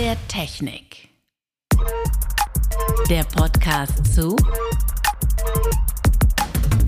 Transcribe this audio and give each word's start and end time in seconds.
der 0.00 0.16
Technik. 0.28 1.08
Der 3.10 3.24
Podcast 3.24 4.14
zu 4.14 4.36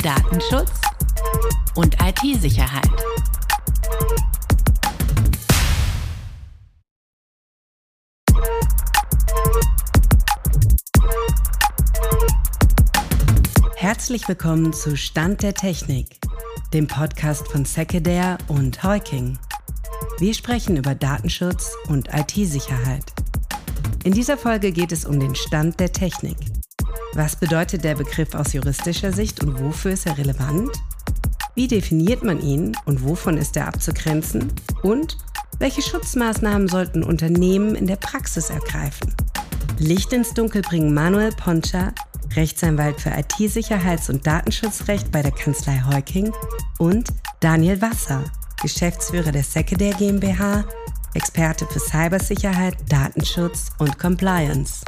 Datenschutz 0.01 0.71
und 1.75 1.97
IT-Sicherheit. 2.01 2.89
Herzlich 13.75 14.29
willkommen 14.29 14.73
zu 14.73 14.97
Stand 14.97 15.43
der 15.43 15.55
Technik, 15.55 16.21
dem 16.73 16.87
Podcast 16.87 17.49
von 17.49 17.65
Sekedare 17.65 18.39
und 18.47 18.81
Heuking. 18.85 19.37
Wir 20.21 20.35
sprechen 20.35 20.77
über 20.77 20.95
Datenschutz 20.95 21.75
und 21.89 22.11
IT-Sicherheit. 22.13 23.05
In 24.05 24.13
dieser 24.13 24.37
Folge 24.37 24.71
geht 24.71 24.93
es 24.93 25.07
um 25.07 25.19
den 25.19 25.35
Stand 25.35 25.81
der 25.81 25.93
Technik. 25.93 26.37
Was 27.15 27.37
bedeutet 27.37 27.85
der 27.85 27.95
Begriff 27.95 28.35
aus 28.35 28.53
juristischer 28.53 29.15
Sicht 29.15 29.43
und 29.43 29.59
wofür 29.59 29.93
ist 29.93 30.05
er 30.05 30.19
relevant? 30.19 30.77
Wie 31.55 31.69
definiert 31.69 32.23
man 32.23 32.39
ihn 32.39 32.77
und 32.85 33.03
wovon 33.03 33.39
ist 33.39 33.57
er 33.57 33.67
abzugrenzen? 33.67 34.53
Und 34.83 35.17
welche 35.59 35.81
Schutzmaßnahmen 35.81 36.69
sollten 36.69 37.03
Unternehmen 37.03 37.75
in 37.75 37.87
der 37.87 37.97
Praxis 37.97 38.51
ergreifen? 38.51 39.15
Licht 39.79 40.13
ins 40.13 40.35
Dunkel 40.35 40.61
bringen 40.61 40.93
Manuel 40.93 41.33
Poncha, 41.33 41.95
Rechtsanwalt 42.37 43.01
für 43.01 43.09
IT-Sicherheits- 43.09 44.11
und 44.11 44.27
Datenschutzrecht 44.27 45.11
bei 45.11 45.23
der 45.23 45.33
Kanzlei 45.33 45.83
Heuking 45.91 46.31
und 46.79 47.09
Daniel 47.41 47.81
Wasser, 47.81 48.23
Geschäftsführer 48.63 49.33
der 49.33 49.43
Secondary 49.43 49.95
GmbH, 49.95 50.67
Experte 51.15 51.65
für 51.67 51.81
Cybersicherheit, 51.81 52.75
Datenschutz 52.91 53.71
und 53.79 53.99
Compliance. 53.99 54.85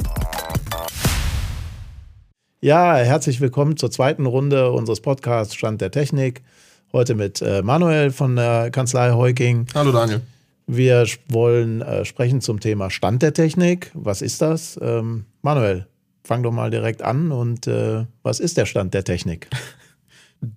Ja, 2.61 2.95
herzlich 2.97 3.41
willkommen 3.41 3.75
zur 3.75 3.89
zweiten 3.89 4.27
Runde 4.27 4.71
unseres 4.71 5.01
Podcasts 5.01 5.55
Stand 5.55 5.81
der 5.81 5.89
Technik. 5.89 6.43
Heute 6.91 7.15
mit 7.15 7.41
äh, 7.41 7.63
Manuel 7.63 8.11
von 8.11 8.35
der 8.35 8.69
Kanzlei 8.69 9.11
Heuking. 9.11 9.65
Hallo 9.73 9.91
Daniel. 9.91 10.21
Wir 10.67 11.07
wollen 11.29 11.81
äh, 11.81 12.05
sprechen 12.05 12.41
zum 12.41 12.59
Thema 12.59 12.91
Stand 12.91 13.23
der 13.23 13.33
Technik. 13.33 13.89
Was 13.95 14.21
ist 14.21 14.43
das? 14.43 14.79
Ähm, 14.83 15.25
Manuel, 15.41 15.87
fang 16.23 16.43
doch 16.43 16.51
mal 16.51 16.69
direkt 16.69 17.01
an 17.01 17.31
und 17.31 17.65
äh, 17.65 18.05
was 18.21 18.39
ist 18.39 18.55
der 18.55 18.67
Stand 18.67 18.93
der 18.93 19.03
Technik? 19.03 19.49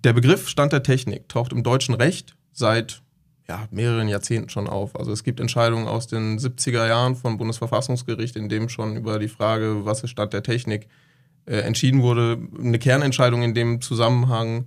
Der 0.03 0.11
Begriff 0.11 0.49
Stand 0.49 0.73
der 0.73 0.83
Technik 0.83 1.29
taucht 1.29 1.53
im 1.53 1.63
deutschen 1.63 1.95
Recht 1.95 2.35
seit 2.51 3.01
ja, 3.49 3.67
mehreren 3.71 4.07
Jahrzehnten 4.07 4.49
schon 4.49 4.67
auf. 4.67 4.95
Also 4.95 5.11
es 5.11 5.23
gibt 5.23 5.39
Entscheidungen 5.39 5.87
aus 5.87 6.07
den 6.07 6.37
70er 6.37 6.87
Jahren 6.87 7.15
vom 7.15 7.37
Bundesverfassungsgericht, 7.37 8.35
in 8.35 8.49
dem 8.49 8.67
schon 8.69 8.97
über 8.97 9.19
die 9.19 9.29
Frage, 9.29 9.85
was 9.85 10.03
ist 10.03 10.09
Stand 10.09 10.33
der 10.33 10.43
Technik, 10.43 10.87
äh, 11.45 11.59
entschieden 11.59 12.01
wurde. 12.01 12.37
Eine 12.59 12.77
Kernentscheidung 12.77 13.41
in 13.43 13.53
dem 13.53 13.79
Zusammenhang 13.79 14.65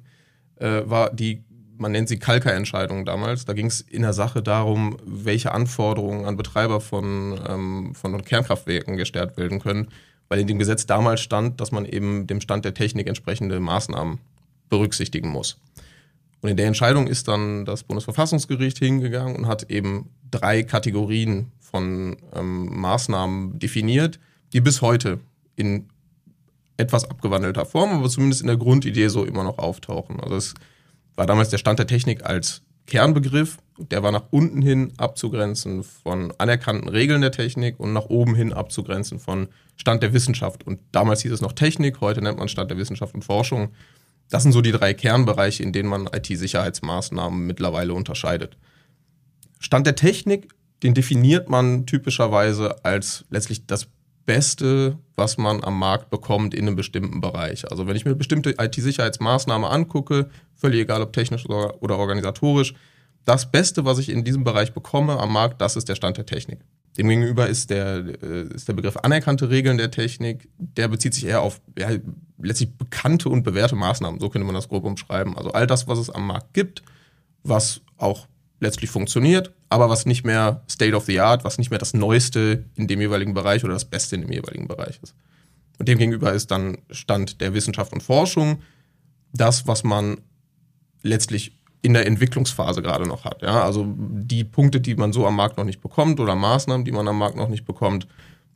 äh, 0.56 0.82
war 0.86 1.10
die, 1.10 1.44
man 1.76 1.92
nennt 1.92 2.08
sie 2.08 2.18
Kalka-Entscheidung 2.18 3.04
damals. 3.04 3.44
Da 3.44 3.52
ging 3.52 3.66
es 3.66 3.82
in 3.82 4.02
der 4.02 4.14
Sache 4.14 4.42
darum, 4.42 4.96
welche 5.04 5.52
Anforderungen 5.52 6.24
an 6.24 6.38
Betreiber 6.38 6.80
von, 6.80 7.38
ähm, 7.46 7.94
von 7.94 8.22
Kernkraftwerken 8.24 8.96
gestellt 8.96 9.36
werden 9.36 9.60
können, 9.60 9.88
weil 10.28 10.40
in 10.40 10.46
dem 10.46 10.58
Gesetz 10.58 10.86
damals 10.86 11.20
stand, 11.20 11.60
dass 11.60 11.70
man 11.70 11.84
eben 11.84 12.26
dem 12.26 12.40
Stand 12.40 12.64
der 12.64 12.72
Technik 12.72 13.08
entsprechende 13.08 13.60
Maßnahmen 13.60 14.18
berücksichtigen 14.70 15.28
muss. 15.28 15.58
Und 16.42 16.48
in 16.48 16.56
der 16.56 16.66
Entscheidung 16.66 17.06
ist 17.06 17.28
dann 17.28 17.64
das 17.64 17.82
Bundesverfassungsgericht 17.84 18.78
hingegangen 18.78 19.36
und 19.36 19.46
hat 19.46 19.70
eben 19.70 20.10
drei 20.30 20.62
Kategorien 20.62 21.52
von 21.58 22.16
ähm, 22.34 22.80
Maßnahmen 22.80 23.58
definiert, 23.58 24.18
die 24.52 24.60
bis 24.60 24.82
heute 24.82 25.20
in 25.56 25.88
etwas 26.76 27.04
abgewandelter 27.04 27.66
Form, 27.66 27.90
aber 27.90 28.08
zumindest 28.08 28.40
in 28.40 28.46
der 28.46 28.56
Grundidee 28.56 29.08
so 29.08 29.24
immer 29.24 29.44
noch 29.44 29.58
auftauchen. 29.58 30.18
Also 30.20 30.36
es 30.36 30.54
war 31.14 31.26
damals 31.26 31.50
der 31.50 31.58
Stand 31.58 31.78
der 31.78 31.86
Technik 31.86 32.24
als 32.24 32.62
Kernbegriff, 32.86 33.58
der 33.78 34.02
war 34.02 34.10
nach 34.10 34.24
unten 34.30 34.62
hin 34.62 34.92
abzugrenzen 34.96 35.84
von 35.84 36.32
anerkannten 36.38 36.88
Regeln 36.88 37.20
der 37.20 37.32
Technik 37.32 37.78
und 37.78 37.92
nach 37.92 38.06
oben 38.06 38.34
hin 38.34 38.52
abzugrenzen 38.52 39.18
von 39.18 39.48
Stand 39.76 40.02
der 40.02 40.12
Wissenschaft. 40.12 40.66
Und 40.66 40.80
damals 40.92 41.22
hieß 41.22 41.32
es 41.32 41.40
noch 41.40 41.52
Technik, 41.52 42.00
heute 42.00 42.20
nennt 42.20 42.38
man 42.38 42.48
Stand 42.48 42.70
der 42.70 42.78
Wissenschaft 42.78 43.14
und 43.14 43.24
Forschung. 43.24 43.70
Das 44.30 44.44
sind 44.44 44.52
so 44.52 44.62
die 44.62 44.72
drei 44.72 44.94
Kernbereiche, 44.94 45.62
in 45.62 45.72
denen 45.72 45.88
man 45.88 46.06
IT-Sicherheitsmaßnahmen 46.06 47.46
mittlerweile 47.46 47.92
unterscheidet. 47.92 48.56
Stand 49.58 49.86
der 49.86 49.96
Technik, 49.96 50.48
den 50.82 50.94
definiert 50.94 51.50
man 51.50 51.84
typischerweise 51.84 52.84
als 52.84 53.24
letztlich 53.28 53.66
das 53.66 53.88
Beste, 54.24 54.96
was 55.16 55.36
man 55.36 55.64
am 55.64 55.78
Markt 55.78 56.08
bekommt 56.10 56.54
in 56.54 56.66
einem 56.66 56.76
bestimmten 56.76 57.20
Bereich. 57.20 57.70
Also 57.70 57.86
wenn 57.86 57.96
ich 57.96 58.04
mir 58.04 58.14
bestimmte 58.14 58.54
IT-Sicherheitsmaßnahme 58.58 59.68
angucke, 59.68 60.30
völlig 60.54 60.80
egal 60.80 61.02
ob 61.02 61.12
technisch 61.12 61.46
oder 61.46 61.98
organisatorisch, 61.98 62.74
das 63.24 63.50
Beste, 63.50 63.84
was 63.84 63.98
ich 63.98 64.08
in 64.08 64.24
diesem 64.24 64.44
Bereich 64.44 64.72
bekomme 64.72 65.18
am 65.18 65.32
Markt, 65.32 65.60
das 65.60 65.76
ist 65.76 65.88
der 65.88 65.94
Stand 65.94 66.16
der 66.16 66.26
Technik. 66.26 66.60
Demgegenüber 66.96 67.48
ist 67.48 67.70
der, 67.70 68.04
äh, 68.22 68.54
ist 68.54 68.68
der 68.68 68.74
Begriff 68.74 68.96
anerkannte 68.96 69.50
Regeln 69.50 69.78
der 69.78 69.90
Technik, 69.90 70.48
der 70.58 70.88
bezieht 70.88 71.14
sich 71.14 71.26
eher 71.26 71.42
auf 71.42 71.60
ja, 71.78 71.88
letztlich 72.42 72.76
bekannte 72.76 73.28
und 73.28 73.42
bewährte 73.42 73.76
Maßnahmen, 73.76 74.20
so 74.20 74.28
könnte 74.28 74.46
man 74.46 74.54
das 74.54 74.68
grob 74.68 74.84
umschreiben. 74.84 75.36
Also 75.36 75.52
all 75.52 75.66
das, 75.66 75.88
was 75.88 75.98
es 75.98 76.10
am 76.10 76.26
Markt 76.26 76.54
gibt, 76.54 76.82
was 77.42 77.80
auch 77.96 78.26
letztlich 78.60 78.90
funktioniert, 78.90 79.52
aber 79.68 79.88
was 79.88 80.06
nicht 80.06 80.24
mehr 80.24 80.62
State 80.68 80.94
of 80.94 81.06
the 81.06 81.20
Art, 81.20 81.44
was 81.44 81.58
nicht 81.58 81.70
mehr 81.70 81.78
das 81.78 81.94
Neueste 81.94 82.64
in 82.74 82.86
dem 82.86 83.00
jeweiligen 83.00 83.34
Bereich 83.34 83.64
oder 83.64 83.72
das 83.72 83.86
Beste 83.86 84.16
in 84.16 84.22
dem 84.22 84.32
jeweiligen 84.32 84.68
Bereich 84.68 85.00
ist. 85.02 85.14
Und 85.78 85.88
demgegenüber 85.88 86.32
ist 86.32 86.50
dann 86.50 86.78
Stand 86.90 87.40
der 87.40 87.54
Wissenschaft 87.54 87.92
und 87.92 88.02
Forschung 88.02 88.60
das, 89.32 89.66
was 89.66 89.82
man 89.82 90.20
letztlich 91.02 91.58
in 91.82 91.94
der 91.94 92.06
Entwicklungsphase 92.06 92.82
gerade 92.82 93.08
noch 93.08 93.24
hat. 93.24 93.40
Ja? 93.42 93.62
Also 93.62 93.86
die 93.96 94.44
Punkte, 94.44 94.80
die 94.80 94.94
man 94.94 95.12
so 95.12 95.26
am 95.26 95.36
Markt 95.36 95.56
noch 95.56 95.64
nicht 95.64 95.80
bekommt 95.80 96.20
oder 96.20 96.34
Maßnahmen, 96.34 96.84
die 96.84 96.92
man 96.92 97.08
am 97.08 97.18
Markt 97.18 97.36
noch 97.36 97.48
nicht 97.48 97.64
bekommt, 97.64 98.06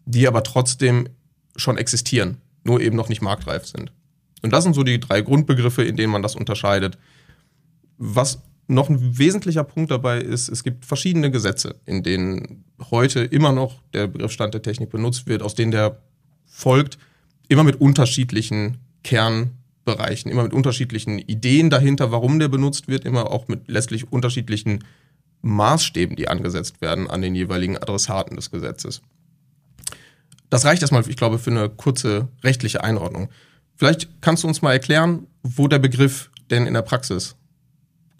die 0.04 0.28
aber 0.28 0.42
trotzdem 0.42 1.08
schon 1.56 1.78
existieren, 1.78 2.38
nur 2.64 2.80
eben 2.80 2.96
noch 2.96 3.08
nicht 3.08 3.22
marktreif 3.22 3.66
sind. 3.66 3.92
Und 4.42 4.52
das 4.52 4.64
sind 4.64 4.74
so 4.74 4.82
die 4.82 5.00
drei 5.00 5.22
Grundbegriffe, 5.22 5.82
in 5.84 5.96
denen 5.96 6.12
man 6.12 6.22
das 6.22 6.36
unterscheidet. 6.36 6.98
Was 7.96 8.42
noch 8.66 8.88
ein 8.88 9.18
wesentlicher 9.18 9.64
Punkt 9.64 9.90
dabei 9.90 10.20
ist, 10.20 10.48
es 10.48 10.64
gibt 10.64 10.84
verschiedene 10.84 11.30
Gesetze, 11.30 11.76
in 11.84 12.02
denen 12.02 12.64
heute 12.90 13.20
immer 13.20 13.52
noch 13.52 13.82
der 13.92 14.06
Begriff 14.06 14.32
Stand 14.32 14.54
der 14.54 14.62
Technik 14.62 14.90
benutzt 14.90 15.26
wird, 15.26 15.42
aus 15.42 15.54
denen 15.54 15.70
der 15.70 15.98
folgt, 16.46 16.98
immer 17.48 17.64
mit 17.64 17.80
unterschiedlichen 17.80 18.78
Kern 19.02 19.50
Bereichen, 19.84 20.30
immer 20.30 20.44
mit 20.44 20.54
unterschiedlichen 20.54 21.18
Ideen 21.18 21.68
dahinter, 21.68 22.10
warum 22.10 22.38
der 22.38 22.48
benutzt 22.48 22.88
wird, 22.88 23.04
immer 23.04 23.30
auch 23.30 23.48
mit 23.48 23.68
letztlich 23.68 24.10
unterschiedlichen 24.10 24.84
Maßstäben, 25.42 26.16
die 26.16 26.28
angesetzt 26.28 26.80
werden 26.80 27.08
an 27.08 27.20
den 27.20 27.34
jeweiligen 27.34 27.76
Adressaten 27.76 28.36
des 28.36 28.50
Gesetzes. 28.50 29.02
Das 30.54 30.64
reicht 30.64 30.82
erstmal, 30.82 31.02
ich 31.08 31.16
glaube, 31.16 31.40
für 31.40 31.50
eine 31.50 31.68
kurze 31.68 32.28
rechtliche 32.44 32.84
Einordnung. 32.84 33.28
Vielleicht 33.74 34.08
kannst 34.20 34.44
du 34.44 34.46
uns 34.46 34.62
mal 34.62 34.72
erklären, 34.72 35.26
wo 35.42 35.66
der 35.66 35.80
Begriff 35.80 36.30
denn 36.48 36.68
in 36.68 36.74
der 36.74 36.82
Praxis 36.82 37.34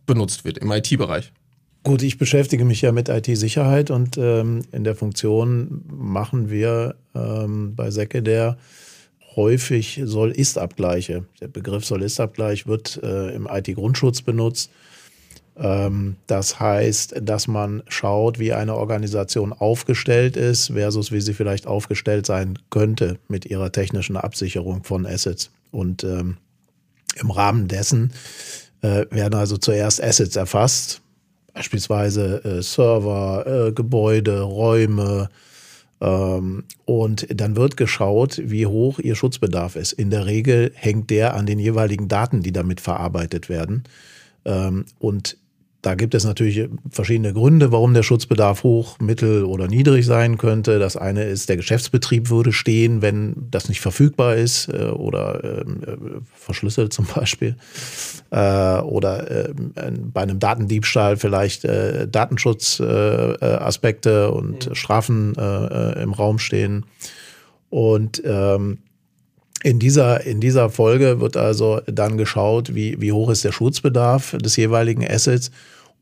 benutzt 0.04 0.44
wird, 0.44 0.58
im 0.58 0.72
IT-Bereich. 0.72 1.32
Gut, 1.84 2.02
ich 2.02 2.18
beschäftige 2.18 2.64
mich 2.64 2.82
ja 2.82 2.90
mit 2.90 3.08
IT-Sicherheit 3.08 3.92
und 3.92 4.18
ähm, 4.18 4.62
in 4.72 4.82
der 4.82 4.96
Funktion 4.96 5.84
machen 5.86 6.50
wir 6.50 6.96
ähm, 7.14 7.76
bei 7.76 7.90
der 7.90 8.58
häufig 9.36 10.00
Soll-Ist-Abgleiche. 10.02 11.26
Der 11.40 11.46
Begriff 11.46 11.84
Soll-Ist-Abgleich 11.84 12.66
wird 12.66 13.00
äh, 13.04 13.32
im 13.32 13.46
IT-Grundschutz 13.48 14.22
benutzt. 14.22 14.72
Ähm, 15.56 16.16
das 16.26 16.58
heißt, 16.58 17.14
dass 17.22 17.46
man 17.46 17.82
schaut, 17.88 18.38
wie 18.38 18.52
eine 18.52 18.74
Organisation 18.74 19.52
aufgestellt 19.52 20.36
ist 20.36 20.72
versus 20.72 21.12
wie 21.12 21.20
sie 21.20 21.34
vielleicht 21.34 21.66
aufgestellt 21.66 22.26
sein 22.26 22.58
könnte 22.70 23.18
mit 23.28 23.46
ihrer 23.46 23.70
technischen 23.72 24.16
Absicherung 24.16 24.84
von 24.84 25.06
Assets. 25.06 25.50
Und 25.70 26.04
ähm, 26.04 26.36
im 27.20 27.30
Rahmen 27.30 27.68
dessen 27.68 28.12
äh, 28.82 29.06
werden 29.10 29.34
also 29.34 29.56
zuerst 29.56 30.02
Assets 30.02 30.36
erfasst, 30.36 31.00
beispielsweise 31.52 32.44
äh, 32.44 32.62
Server, 32.62 33.68
äh, 33.68 33.72
Gebäude, 33.72 34.40
Räume, 34.40 35.28
ähm, 36.00 36.64
und 36.84 37.26
dann 37.30 37.56
wird 37.56 37.76
geschaut, 37.76 38.40
wie 38.44 38.66
hoch 38.66 38.98
ihr 38.98 39.14
Schutzbedarf 39.14 39.76
ist. 39.76 39.92
In 39.92 40.10
der 40.10 40.26
Regel 40.26 40.72
hängt 40.74 41.10
der 41.10 41.34
an 41.34 41.46
den 41.46 41.58
jeweiligen 41.58 42.08
Daten, 42.08 42.42
die 42.42 42.52
damit 42.52 42.80
verarbeitet 42.80 43.48
werden. 43.48 43.84
Ähm, 44.44 44.84
und 44.98 45.38
da 45.84 45.94
gibt 45.94 46.14
es 46.14 46.24
natürlich 46.24 46.66
verschiedene 46.90 47.34
Gründe, 47.34 47.70
warum 47.70 47.92
der 47.92 48.02
Schutzbedarf 48.02 48.62
hoch, 48.62 48.98
mittel 49.00 49.44
oder 49.44 49.68
niedrig 49.68 50.06
sein 50.06 50.38
könnte. 50.38 50.78
Das 50.78 50.96
eine 50.96 51.24
ist, 51.24 51.50
der 51.50 51.58
Geschäftsbetrieb 51.58 52.30
würde 52.30 52.52
stehen, 52.52 53.02
wenn 53.02 53.34
das 53.50 53.68
nicht 53.68 53.82
verfügbar 53.82 54.36
ist 54.36 54.68
äh, 54.68 54.86
oder 54.86 55.44
ähm, 55.44 55.82
äh, 55.86 55.96
verschlüsselt 56.34 56.94
zum 56.94 57.04
Beispiel. 57.14 57.56
Äh, 58.30 58.78
oder 58.78 59.48
äh, 59.48 59.52
bei 59.74 60.22
einem 60.22 60.38
Datendiebstahl 60.38 61.18
vielleicht 61.18 61.66
äh, 61.66 62.08
Datenschutzaspekte 62.08 64.30
und 64.30 64.70
mhm. 64.70 64.74
Strafen 64.74 65.36
äh, 65.36 66.02
im 66.02 66.14
Raum 66.14 66.38
stehen. 66.38 66.86
Und 67.68 68.22
ähm, 68.24 68.78
in 69.64 69.78
dieser, 69.78 70.24
in 70.24 70.40
dieser 70.40 70.70
Folge 70.70 71.20
wird 71.20 71.36
also 71.36 71.82
dann 71.86 72.16
geschaut, 72.18 72.74
wie, 72.74 73.00
wie 73.00 73.12
hoch 73.12 73.30
ist 73.30 73.44
der 73.44 73.52
Schutzbedarf 73.52 74.36
des 74.38 74.56
jeweiligen 74.56 75.06
Assets. 75.06 75.50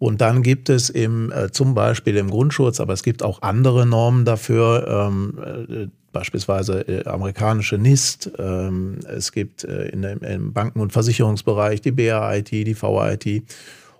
Und 0.02 0.20
dann 0.20 0.42
gibt 0.42 0.68
es 0.68 0.90
im, 0.90 1.30
äh, 1.30 1.52
zum 1.52 1.76
Beispiel 1.76 2.16
im 2.16 2.28
Grundschutz, 2.28 2.80
aber 2.80 2.92
es 2.92 3.04
gibt 3.04 3.22
auch 3.22 3.40
andere 3.40 3.86
Normen 3.86 4.24
dafür, 4.24 5.08
ähm, 5.08 5.38
äh, 5.68 5.86
beispielsweise 6.10 6.80
äh, 6.88 7.04
amerikanische 7.06 7.78
NIST, 7.78 8.32
ähm, 8.36 8.98
es 9.06 9.30
gibt 9.30 9.62
in, 9.62 10.02
im 10.02 10.52
Banken- 10.52 10.80
und 10.80 10.92
Versicherungsbereich 10.92 11.82
die 11.82 11.92
BAIT, 11.92 12.50
die 12.50 12.76
VIT. 12.76 13.44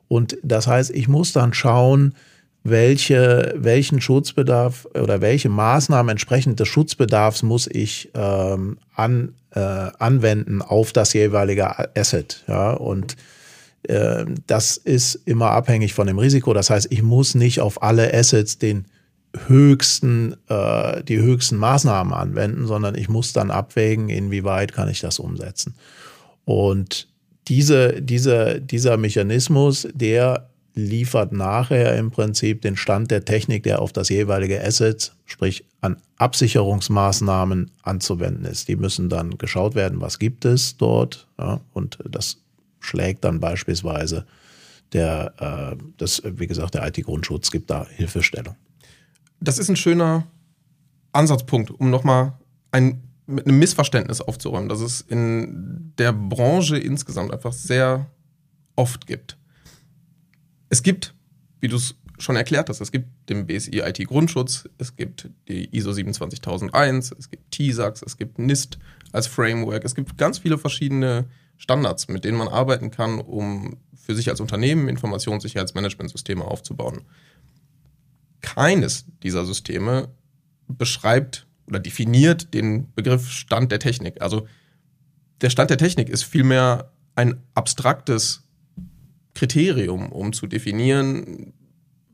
Und 0.09 0.39
das 0.43 0.67
heißt, 0.67 0.91
ich 0.91 1.07
muss 1.07 1.33
dann 1.33 1.55
schauen, 1.55 2.17
welche, 2.65 3.55
welchen 3.57 4.01
Schutzbedarf 4.01 4.89
oder 5.01 5.21
welche 5.21 5.51
Maßnahmen 5.51 6.11
entsprechend 6.11 6.59
des 6.59 6.67
Schutzbedarfs 6.67 7.45
muss 7.45 7.69
ich 7.69 8.11
ähm, 8.15 8.77
an, 8.97 9.35
anwenden 9.53 10.63
auf 10.63 10.93
das 10.93 11.13
jeweilige 11.13 11.97
Asset. 11.97 12.43
Ja? 12.49 12.73
Und 12.73 13.17
das 13.85 14.77
ist 14.77 15.15
immer 15.27 15.51
abhängig 15.51 15.95
von 15.95 16.07
dem 16.07 16.19
Risiko. 16.19 16.55
Das 16.55 16.71
heißt, 16.71 16.89
ich 16.91 17.03
muss 17.03 17.35
nicht 17.35 17.61
auf 17.61 17.83
alle 17.83 18.15
Assets 18.15 18.59
den 18.59 18.87
höchsten, 19.47 20.37
äh, 20.49 21.03
die 21.05 21.19
höchsten 21.19 21.57
Maßnahmen 21.57 22.13
anwenden, 22.13 22.67
sondern 22.67 22.95
ich 22.95 23.09
muss 23.09 23.33
dann 23.33 23.51
abwägen, 23.51 24.09
inwieweit 24.09 24.73
kann 24.73 24.89
ich 24.89 25.01
das 25.01 25.19
umsetzen. 25.19 25.75
Und 26.45 27.09
diese, 27.49 28.03
diese, 28.03 28.61
dieser 28.61 28.97
Mechanismus, 28.97 29.89
der 29.95 30.49
liefert 30.75 31.33
nachher 31.33 31.99
im 31.99 32.11
Prinzip 32.11 32.63
den 32.63 32.77
Stand 32.77 33.11
der 33.11 33.25
Technik, 33.25 33.63
der 33.65 33.83
auf 33.83 33.93
das 33.93 34.09
jeweilige 34.09 34.63
Asset, 34.63 35.13
sprich 35.27 35.65
an 35.81 35.97
Absicherungsmaßnahmen 36.17 37.71
anzuwenden 37.83 38.45
ist. 38.47 38.69
Die 38.69 38.77
müssen 38.77 39.09
dann 39.09 39.37
geschaut 39.39 39.75
werden, 39.75 40.01
was 40.01 40.19
gibt 40.19 40.45
es 40.45 40.77
dort. 40.77 41.27
Ja, 41.39 41.61
und 41.73 41.99
das 42.09 42.39
schlägt 42.83 43.25
dann 43.25 43.41
beispielsweise 43.41 44.27
der, 44.93 45.35
äh, 45.79 45.83
das, 45.97 46.23
wie 46.25 46.47
gesagt, 46.47 46.75
der 46.75 46.87
IT-Grundschutz 46.87 47.51
gibt 47.51 47.71
da 47.71 47.87
Hilfestellung. 47.89 48.57
Das 49.41 49.59
ist 49.59 49.69
ein 49.69 49.77
schöner 49.77 50.27
Ansatzpunkt, 51.13 51.71
um 51.71 51.91
nochmal 51.91 52.35
ein, 52.71 53.03
mit 53.27 53.47
einem 53.47 53.59
Missverständnis 53.59 54.21
aufzuräumen, 54.21 54.69
das 54.69 54.81
es 54.81 55.01
in 55.01 55.93
der 55.99 56.13
Branche 56.13 56.77
insgesamt 56.79 57.33
einfach 57.33 57.53
sehr 57.53 58.11
oft 58.77 59.07
gibt. 59.07 59.39
Es 60.69 60.83
gibt, 60.83 61.15
wie 61.61 61.69
du 61.69 61.77
es 61.77 61.95
schon 62.19 62.37
erklärt 62.37 62.69
hast, 62.69 62.81
es 62.81 62.93
gibt 62.93 63.09
den 63.29 63.47
BSI 63.47 63.81
IT 63.81 64.07
Grundschutz, 64.07 64.69
es 64.79 64.97
gibt 64.97 65.29
die 65.49 65.75
ISO 65.77 65.93
27001, 65.93 67.15
es 67.19 67.31
gibt 67.31 67.51
TISAX, 67.51 68.03
es 68.03 68.17
gibt 68.17 68.39
NIST 68.39 68.79
als 69.13 69.27
Framework, 69.27 69.85
es 69.85 69.95
gibt 69.95 70.17
ganz 70.17 70.39
viele 70.39 70.57
verschiedene 70.57 71.27
Standards, 71.63 72.09
mit 72.09 72.25
denen 72.25 72.37
man 72.37 72.49
arbeiten 72.49 72.91
kann, 72.91 73.21
um 73.21 73.77
für 73.95 74.17
sich 74.17 74.29
als 74.29 74.41
Unternehmen 74.41 74.89
Informationssicherheitsmanagementsysteme 74.89 76.45
aufzubauen. 76.45 77.03
Keines 78.41 79.07
dieser 79.23 79.45
Systeme 79.45 80.09
beschreibt 80.67 81.47
oder 81.69 81.79
definiert 81.79 82.53
den 82.53 82.93
Begriff 82.95 83.31
Stand 83.31 83.71
der 83.71 83.79
Technik. 83.79 84.21
Also 84.21 84.49
der 85.41 85.51
Stand 85.51 85.71
der 85.71 85.79
Technik 85.79 86.09
ist 86.09 86.25
vielmehr 86.25 86.91
ein 87.15 87.41
abstraktes 87.55 88.43
Kriterium, 89.35 90.11
um 90.11 90.33
zu 90.33 90.49
definieren, 90.49 91.53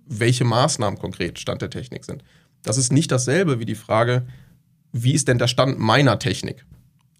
welche 0.05 0.45
Maßnahmen 0.45 0.99
konkret 0.99 1.39
Stand 1.39 1.63
der 1.63 1.71
Technik 1.71 2.05
sind. 2.05 2.23
Das 2.63 2.77
ist 2.77 2.93
nicht 2.93 3.11
dasselbe 3.11 3.61
wie 3.61 3.65
die 3.65 3.75
Frage, 3.75 4.27
wie 4.93 5.15
ist 5.15 5.27
denn 5.27 5.39
der 5.39 5.49
Stand 5.49 5.79
meiner 5.79 6.19
Technik? 6.19 6.67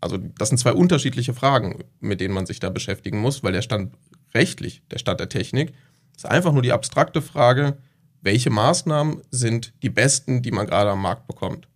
Also 0.01 0.17
das 0.17 0.49
sind 0.49 0.59
zwei 0.59 0.73
unterschiedliche 0.73 1.35
Fragen, 1.35 1.85
mit 2.01 2.21
denen 2.21 2.35
man 2.35 2.47
sich 2.47 2.61
da 2.61 2.71
beschäftigen 2.71 3.19
muss, 3.19 3.43
weil 3.43 3.53
der 3.53 3.63
Stand 3.63 3.95
rechtlich, 4.35 4.83
der 4.91 4.99
Stand 4.99 5.21
der 5.21 5.29
Technik, 5.29 5.73
ist 6.17 6.27
einfach 6.27 6.53
nur 6.53 6.63
die 6.63 6.73
abstrakte 6.73 7.23
Frage, 7.23 7.79
welche 8.21 8.51
Maßnahmen 8.51 9.23
sind 9.31 9.73
die 9.83 9.91
besten, 9.91 10.43
die 10.43 10.51
man 10.51 10.67
gerade 10.67 10.91
am 10.91 11.03
Markt 11.03 11.27
bekommt. 11.27 11.69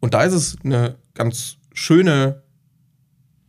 Und 0.00 0.14
da 0.14 0.24
ist 0.24 0.32
es 0.32 0.58
eine 0.64 0.96
ganz 1.14 1.56
schöne 1.72 2.42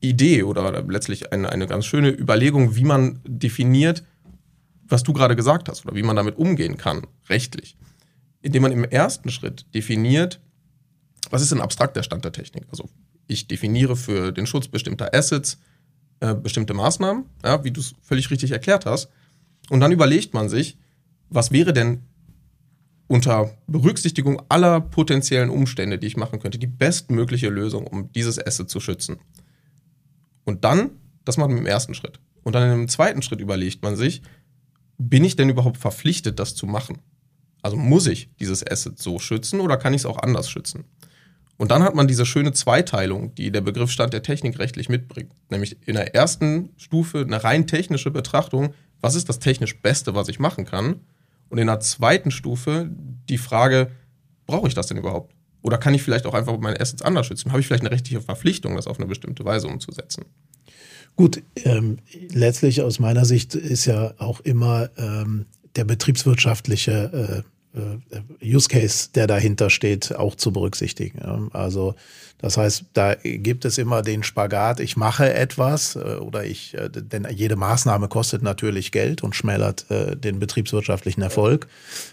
Idee 0.01 0.44
oder 0.44 0.81
letztlich 0.83 1.31
eine, 1.31 1.50
eine 1.50 1.68
ganz 1.68 1.85
schöne 1.85 2.09
Überlegung, 2.09 2.75
wie 2.75 2.83
man 2.83 3.19
definiert, 3.25 4.03
was 4.88 5.03
du 5.03 5.13
gerade 5.13 5.35
gesagt 5.35 5.69
hast 5.69 5.85
oder 5.85 5.95
wie 5.95 6.03
man 6.03 6.15
damit 6.15 6.38
umgehen 6.38 6.77
kann, 6.77 7.07
rechtlich. 7.29 7.77
Indem 8.41 8.63
man 8.63 8.71
im 8.71 8.83
ersten 8.83 9.29
Schritt 9.29 9.65
definiert, 9.73 10.41
was 11.29 11.41
ist 11.41 11.53
ein 11.53 11.62
abstrakter 11.62 12.03
Stand 12.03 12.25
der 12.25 12.31
Technik? 12.31 12.65
Also 12.71 12.89
ich 13.31 13.48
definiere 13.48 13.95
für 13.95 14.31
den 14.31 14.45
Schutz 14.45 14.68
bestimmter 14.68 15.13
Assets 15.13 15.57
äh, 16.19 16.36
bestimmte 16.36 16.74
Maßnahmen, 16.74 17.25
ja, 17.44 17.63
wie 17.63 17.72
du 17.72 17.81
es 17.81 17.95
völlig 18.01 18.30
richtig 18.30 18.51
erklärt 18.51 18.86
hast. 18.86 19.10
Und 19.69 19.80
dann 19.80 19.92
überlegt 19.92 20.33
man 20.33 20.50
sich, 20.50 20.78
was 21.30 21.51
wäre 21.51 21.74
denn 21.74 22.04
unter 23.07 23.57
Berücksichtigung 23.68 24.42
aller 24.48 24.80
potenziellen 24.80 25.50
Umstände, 25.50 25.98
die 25.98 26.07
ich 26.07 26.18
machen 26.18 26.39
könnte, 26.39 26.60
die 26.60 26.68
bestmögliche 26.68 27.50
Lösung, 27.50 27.88
um 27.88 28.12
dieses 28.13 28.39
Asset 28.45 28.69
zu 28.69 28.80
schützen. 28.80 29.19
Und 30.45 30.63
dann, 30.63 30.92
das 31.25 31.38
macht 31.38 31.50
man 31.50 31.57
im 31.57 31.66
ersten 31.66 31.94
Schritt. 31.94 32.19
Und 32.44 32.54
dann 32.54 32.72
im 32.72 32.88
zweiten 32.88 33.22
Schritt 33.22 33.42
überlegt 33.42 33.83
man 33.83 33.95
sich, 33.95 34.22
bin 34.98 35.24
ich 35.24 35.36
denn 35.36 35.50
überhaupt 35.50 35.78
verpflichtet, 35.78 36.39
das 36.39 36.56
zu 36.56 36.66
machen? 36.66 37.00
Also 37.62 37.78
muss 37.78 38.07
ich 38.07 38.30
dieses 38.39 38.66
Asset 38.66 39.00
so 39.00 39.19
schützen 39.19 39.60
oder 39.60 39.78
kann 39.78 39.94
ich 39.94 40.01
es 40.01 40.06
auch 40.06 40.19
anders 40.19 40.50
schützen? 40.50 40.86
Und 41.62 41.69
dann 41.69 41.84
hat 41.84 41.94
man 41.94 42.08
diese 42.08 42.25
schöne 42.25 42.54
Zweiteilung, 42.54 43.36
die 43.36 43.52
der 43.52 43.62
Begriff 43.62 43.92
Stand 43.92 44.13
der 44.13 44.24
Technik 44.24 44.58
rechtlich 44.58 44.90
mitbringt. 44.90 45.31
Nämlich 45.52 45.78
in 45.88 45.94
der 45.94 46.16
ersten 46.16 46.72
Stufe 46.75 47.19
eine 47.19 47.44
rein 47.44 47.68
technische 47.68 48.10
Betrachtung, 48.10 48.74
was 49.00 49.13
ist 49.13 49.30
das 49.30 49.38
technisch 49.38 49.80
Beste, 49.80 50.16
was 50.16 50.28
ich 50.28 50.40
machen 50.40 50.66
kann? 50.66 51.02
Und 51.50 51.60
in 51.60 51.68
der 51.68 51.80
zweiten 51.80 52.31
Stufe 52.31 52.90
die 53.30 53.38
Frage, 53.38 53.92
brauche 54.48 54.68
ich 54.69 54.74
das 54.74 54.88
denn 54.88 54.98
überhaupt? 54.98 55.36
Oder 55.62 55.78
kann 55.78 55.94
ich 55.94 56.02
vielleicht 56.02 56.25
auch 56.25 56.34
einfach 56.34 56.58
meine 56.58 56.80
Assets 56.80 57.04
anders 57.04 57.28
schützen? 57.28 57.52
Habe 57.52 57.62
ich 57.62 57.68
vielleicht 57.68 57.84
eine 57.84 57.92
rechtliche 57.92 58.22
Verpflichtung, 58.22 58.75
das 58.75 58.88
auf 58.88 58.98
eine 58.98 59.06
bestimmte 59.06 59.46
Weise 59.46 59.68
umzusetzen? 59.68 60.25
Gut, 61.16 61.44
ähm, 61.64 62.00
letztlich 62.31 62.81
aus 62.81 62.98
meiner 62.98 63.24
Sicht 63.24 63.54
ist 63.54 63.86
ja 63.86 64.16
auch 64.18 64.40
immer 64.40 64.90
ähm, 64.98 65.46
der 65.75 65.84
betriebswirtschaftliche 65.84 67.44
äh, 67.45 67.52
Use 68.44 68.68
Case, 68.68 69.09
der 69.16 69.28
dahinter 69.28 69.69
steht, 69.69 70.16
auch 70.16 70.35
zu 70.35 70.51
berücksichtigen. 70.51 71.51
Also 71.54 71.95
das 72.42 72.57
heißt, 72.57 72.85
da 72.94 73.16
gibt 73.16 73.66
es 73.66 73.78
immer 73.78 74.01
den 74.01 74.23
Spagat, 74.23 74.80
ich 74.80 74.97
mache 74.97 75.31
etwas 75.33 75.95
äh, 75.95 76.16
oder 76.16 76.44
ich, 76.44 76.73
äh, 76.73 76.90
denn 76.90 77.28
jede 77.30 77.56
Maßnahme 77.56 78.07
kostet 78.07 78.42
natürlich 78.42 78.92
Geld 78.92 79.23
und 79.23 79.35
schmälert 79.35 79.85
den 79.90 80.40
betriebswirtschaftlichen 80.40 81.21
Erfolg. 81.21 81.68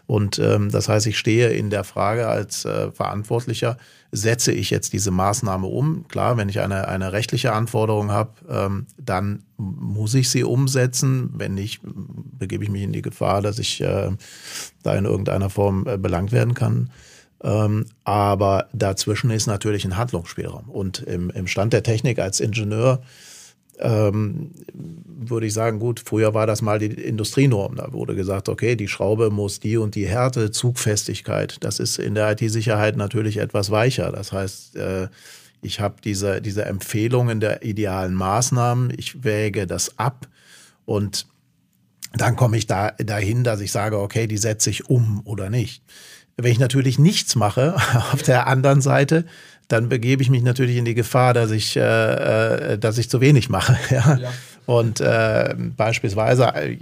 Und 0.06 0.38
ähm, 0.38 0.70
das 0.70 0.88
heißt, 0.88 1.06
ich 1.06 1.18
stehe 1.18 1.50
in 1.50 1.70
der 1.70 1.84
Frage 1.84 2.28
als 2.28 2.66
Verantwortlicher, 2.92 3.78
setze 4.10 4.52
ich 4.52 4.70
jetzt 4.70 4.92
diese 4.92 5.10
Maßnahme 5.10 5.66
um? 5.66 6.06
Klar, 6.08 6.36
wenn 6.36 6.48
ich 6.48 6.60
eine, 6.60 6.88
eine 6.88 7.12
rechtliche 7.12 7.52
Anforderung 7.52 8.10
habe, 8.10 8.32
ähm, 8.48 8.86
dann 8.96 9.44
muss 9.58 10.14
ich 10.14 10.30
sie 10.30 10.44
umsetzen. 10.44 11.30
Wenn 11.34 11.54
nicht, 11.54 11.80
begebe 12.38 12.64
ich 12.64 12.70
mich 12.70 12.82
in 12.82 12.92
die 12.92 13.02
Gefahr, 13.02 13.42
dass 13.42 13.58
ich 13.58 13.80
äh, 13.80 14.10
da 14.82 14.94
in 14.94 15.04
irgendeiner 15.04 15.50
Form 15.50 15.86
äh, 15.86 15.96
belangt 15.98 16.32
werden 16.32 16.54
kann. 16.54 16.90
Ähm, 17.42 17.86
aber 18.04 18.68
dazwischen 18.72 19.30
ist 19.30 19.46
natürlich 19.46 19.84
ein 19.84 19.96
Handlungsspielraum. 19.96 20.68
Und 20.68 21.00
im, 21.00 21.30
im 21.30 21.46
Stand 21.46 21.72
der 21.72 21.82
Technik 21.82 22.18
als 22.18 22.40
Ingenieur 22.40 23.00
ähm, 23.80 24.50
würde 24.74 25.46
ich 25.46 25.52
sagen, 25.52 25.78
gut, 25.78 26.02
früher 26.04 26.34
war 26.34 26.46
das 26.46 26.62
mal 26.62 26.78
die 26.78 26.86
Industrienorm. 26.86 27.76
Da 27.76 27.92
wurde 27.92 28.14
gesagt, 28.14 28.48
okay, 28.48 28.76
die 28.76 28.88
Schraube 28.88 29.30
muss 29.30 29.60
die 29.60 29.76
und 29.76 29.94
die 29.94 30.06
Härte, 30.06 30.50
Zugfestigkeit. 30.50 31.58
Das 31.60 31.78
ist 31.78 31.98
in 31.98 32.14
der 32.14 32.32
IT-Sicherheit 32.32 32.96
natürlich 32.96 33.38
etwas 33.38 33.70
weicher. 33.70 34.10
Das 34.10 34.32
heißt, 34.32 34.76
äh, 34.76 35.08
ich 35.60 35.80
habe 35.80 35.96
diese, 36.02 36.40
diese 36.40 36.64
Empfehlungen 36.64 37.40
der 37.40 37.64
idealen 37.64 38.14
Maßnahmen, 38.14 38.92
ich 38.96 39.24
wäge 39.24 39.66
das 39.66 39.98
ab 39.98 40.28
und 40.84 41.26
dann 42.12 42.36
komme 42.36 42.56
ich 42.56 42.66
da 42.66 42.92
dahin, 42.92 43.44
dass 43.44 43.60
ich 43.60 43.72
sage, 43.72 43.98
okay, 43.98 44.26
die 44.26 44.38
setze 44.38 44.70
ich 44.70 44.88
um 44.88 45.20
oder 45.24 45.50
nicht. 45.50 45.82
Wenn 46.36 46.52
ich 46.52 46.58
natürlich 46.58 46.98
nichts 46.98 47.36
mache, 47.36 47.76
auf 48.12 48.22
der 48.22 48.46
anderen 48.46 48.80
Seite, 48.80 49.26
dann 49.68 49.88
begebe 49.88 50.22
ich 50.22 50.30
mich 50.30 50.42
natürlich 50.42 50.76
in 50.76 50.86
die 50.86 50.94
Gefahr, 50.94 51.34
dass 51.34 51.50
ich, 51.50 51.76
äh, 51.76 52.72
äh 52.72 52.78
dass 52.78 52.96
ich 52.98 53.10
zu 53.10 53.20
wenig 53.20 53.50
mache. 53.50 53.76
Ja? 53.90 54.16
ja. 54.16 54.32
Und 54.64 55.00
äh, 55.00 55.54
beispielsweise, 55.76 56.54
äh, 56.54 56.78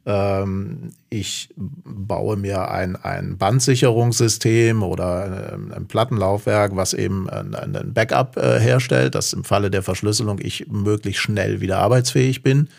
Ähm, 0.05 0.91
ich 1.09 1.49
baue 1.55 2.37
mir 2.37 2.71
ein, 2.71 2.95
ein 2.95 3.37
Bandsicherungssystem 3.37 4.81
oder 4.81 5.51
ein, 5.53 5.73
ein 5.73 5.87
Plattenlaufwerk, 5.87 6.75
was 6.75 6.93
eben 6.93 7.29
ein, 7.29 7.55
ein 7.55 7.93
Backup 7.93 8.37
äh, 8.37 8.59
herstellt, 8.59 9.15
dass 9.15 9.33
im 9.33 9.43
Falle 9.43 9.69
der 9.69 9.83
Verschlüsselung 9.83 10.39
ich 10.41 10.67
möglichst 10.69 11.21
schnell 11.21 11.59
wieder 11.59 11.79
arbeitsfähig 11.79 12.43
bin. 12.43 12.69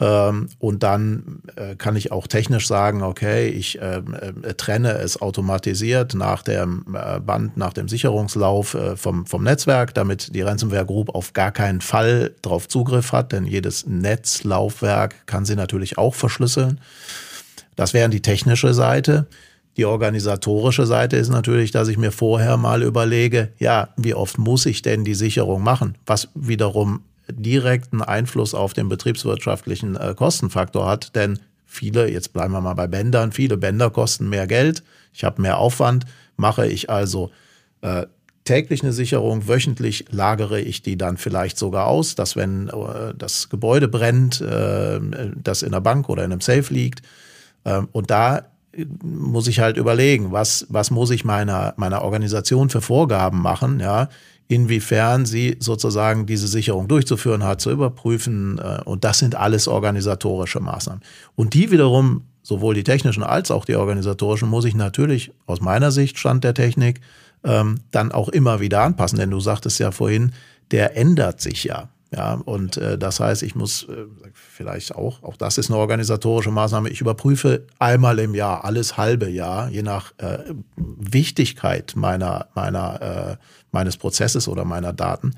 Ähm, 0.00 0.48
und 0.58 0.82
dann 0.82 1.40
äh, 1.54 1.76
kann 1.76 1.94
ich 1.94 2.10
auch 2.10 2.26
technisch 2.26 2.66
sagen, 2.66 3.02
okay, 3.02 3.48
ich 3.48 3.78
ähm, 3.80 4.14
äh, 4.14 4.54
trenne 4.54 4.94
es 4.94 5.22
automatisiert 5.22 6.14
nach 6.14 6.42
dem 6.42 6.84
äh, 6.94 7.20
Band, 7.20 7.56
nach 7.56 7.72
dem 7.72 7.88
Sicherungslauf 7.88 8.76
vom, 8.96 9.26
vom 9.26 9.44
Netzwerk, 9.44 9.94
damit 9.94 10.34
die 10.34 10.42
Ransomware 10.42 10.84
Group 10.84 11.14
auf 11.14 11.32
gar 11.32 11.52
keinen 11.52 11.80
Fall 11.80 12.32
drauf 12.42 12.66
Zugriff 12.66 13.12
hat, 13.12 13.32
denn 13.32 13.46
jedes 13.46 13.86
Netzlaufwerk 13.86 15.26
kann 15.26 15.44
sie 15.44 15.54
natürlich 15.54 15.96
auch 15.96 16.14
verschlüsseln. 16.14 16.80
Das 17.76 17.94
wäre 17.94 18.08
die 18.08 18.22
technische 18.22 18.74
Seite. 18.74 19.26
Die 19.76 19.84
organisatorische 19.84 20.86
Seite 20.86 21.16
ist 21.16 21.30
natürlich, 21.30 21.72
dass 21.72 21.88
ich 21.88 21.98
mir 21.98 22.12
vorher 22.12 22.56
mal 22.56 22.82
überlege, 22.82 23.52
ja, 23.58 23.88
wie 23.96 24.14
oft 24.14 24.38
muss 24.38 24.66
ich 24.66 24.82
denn 24.82 25.04
die 25.04 25.14
Sicherung 25.14 25.62
machen? 25.62 25.98
Was 26.06 26.28
wiederum 26.34 27.02
direkten 27.28 28.02
Einfluss 28.02 28.54
auf 28.54 28.72
den 28.72 28.88
betriebswirtschaftlichen 28.88 29.96
äh, 29.96 30.14
Kostenfaktor 30.16 30.86
hat. 30.86 31.14
Denn 31.14 31.38
viele, 31.66 32.10
jetzt 32.10 32.32
bleiben 32.32 32.52
wir 32.52 32.60
mal 32.60 32.74
bei 32.74 32.86
Bändern, 32.86 33.32
viele 33.32 33.56
Bänder 33.56 33.90
kosten 33.90 34.28
mehr 34.28 34.46
Geld. 34.46 34.82
Ich 35.12 35.24
habe 35.24 35.42
mehr 35.42 35.58
Aufwand. 35.58 36.06
Mache 36.36 36.66
ich 36.66 36.90
also 36.90 37.30
äh, 37.82 38.06
täglich 38.44 38.82
eine 38.82 38.92
Sicherung, 38.92 39.48
wöchentlich 39.48 40.06
lagere 40.10 40.60
ich 40.60 40.82
die 40.82 40.98
dann 40.98 41.16
vielleicht 41.16 41.58
sogar 41.58 41.86
aus, 41.86 42.14
dass 42.14 42.36
wenn 42.36 42.68
äh, 42.68 43.14
das 43.16 43.48
Gebäude 43.48 43.88
brennt, 43.88 44.40
äh, 44.40 45.00
das 45.42 45.62
in 45.62 45.72
der 45.72 45.80
Bank 45.80 46.08
oder 46.08 46.24
in 46.24 46.32
einem 46.32 46.40
Safe 46.40 46.72
liegt. 46.72 47.02
Äh, 47.64 47.82
und 47.92 48.10
da 48.10 48.46
muss 49.02 49.46
ich 49.46 49.60
halt 49.60 49.76
überlegen, 49.76 50.32
was, 50.32 50.66
was 50.68 50.90
muss 50.90 51.10
ich 51.10 51.24
meiner, 51.24 51.74
meiner 51.76 52.02
Organisation 52.02 52.70
für 52.70 52.80
Vorgaben 52.80 53.40
machen, 53.40 53.80
ja, 53.80 54.08
inwiefern 54.48 55.26
sie 55.26 55.56
sozusagen 55.58 56.26
diese 56.26 56.48
Sicherung 56.48 56.88
durchzuführen 56.88 57.44
hat, 57.44 57.60
zu 57.60 57.70
überprüfen. 57.70 58.58
Äh, 58.58 58.82
und 58.84 59.04
das 59.04 59.18
sind 59.18 59.34
alles 59.34 59.68
organisatorische 59.68 60.60
Maßnahmen. 60.60 61.02
Und 61.34 61.54
die 61.54 61.70
wiederum, 61.70 62.24
sowohl 62.42 62.74
die 62.74 62.84
technischen 62.84 63.22
als 63.22 63.50
auch 63.50 63.64
die 63.64 63.76
organisatorischen, 63.76 64.48
muss 64.48 64.64
ich 64.64 64.74
natürlich 64.74 65.32
aus 65.46 65.60
meiner 65.60 65.90
Sicht, 65.90 66.18
Stand 66.18 66.44
der 66.44 66.54
Technik, 66.54 67.00
ähm, 67.42 67.80
dann 67.90 68.12
auch 68.12 68.28
immer 68.28 68.60
wieder 68.60 68.82
anpassen. 68.82 69.18
Denn 69.18 69.30
du 69.30 69.40
sagtest 69.40 69.78
ja 69.78 69.90
vorhin, 69.90 70.32
der 70.70 70.96
ändert 70.96 71.40
sich 71.40 71.64
ja. 71.64 71.88
Ja, 72.14 72.34
und 72.34 72.76
äh, 72.76 72.96
das 72.96 73.18
heißt, 73.18 73.42
ich 73.42 73.56
muss 73.56 73.88
äh, 73.88 74.06
vielleicht 74.34 74.94
auch, 74.94 75.22
auch 75.24 75.36
das 75.36 75.58
ist 75.58 75.68
eine 75.68 75.80
organisatorische 75.80 76.52
Maßnahme, 76.52 76.88
ich 76.88 77.00
überprüfe 77.00 77.66
einmal 77.80 78.20
im 78.20 78.36
Jahr, 78.36 78.64
alles 78.64 78.96
halbe 78.96 79.28
Jahr, 79.28 79.68
je 79.68 79.82
nach 79.82 80.12
äh, 80.18 80.38
Wichtigkeit 80.76 81.94
meiner, 81.96 82.46
meiner, 82.54 83.02
äh, 83.02 83.36
meines 83.72 83.96
Prozesses 83.96 84.46
oder 84.46 84.64
meiner 84.64 84.92
Daten, 84.92 85.34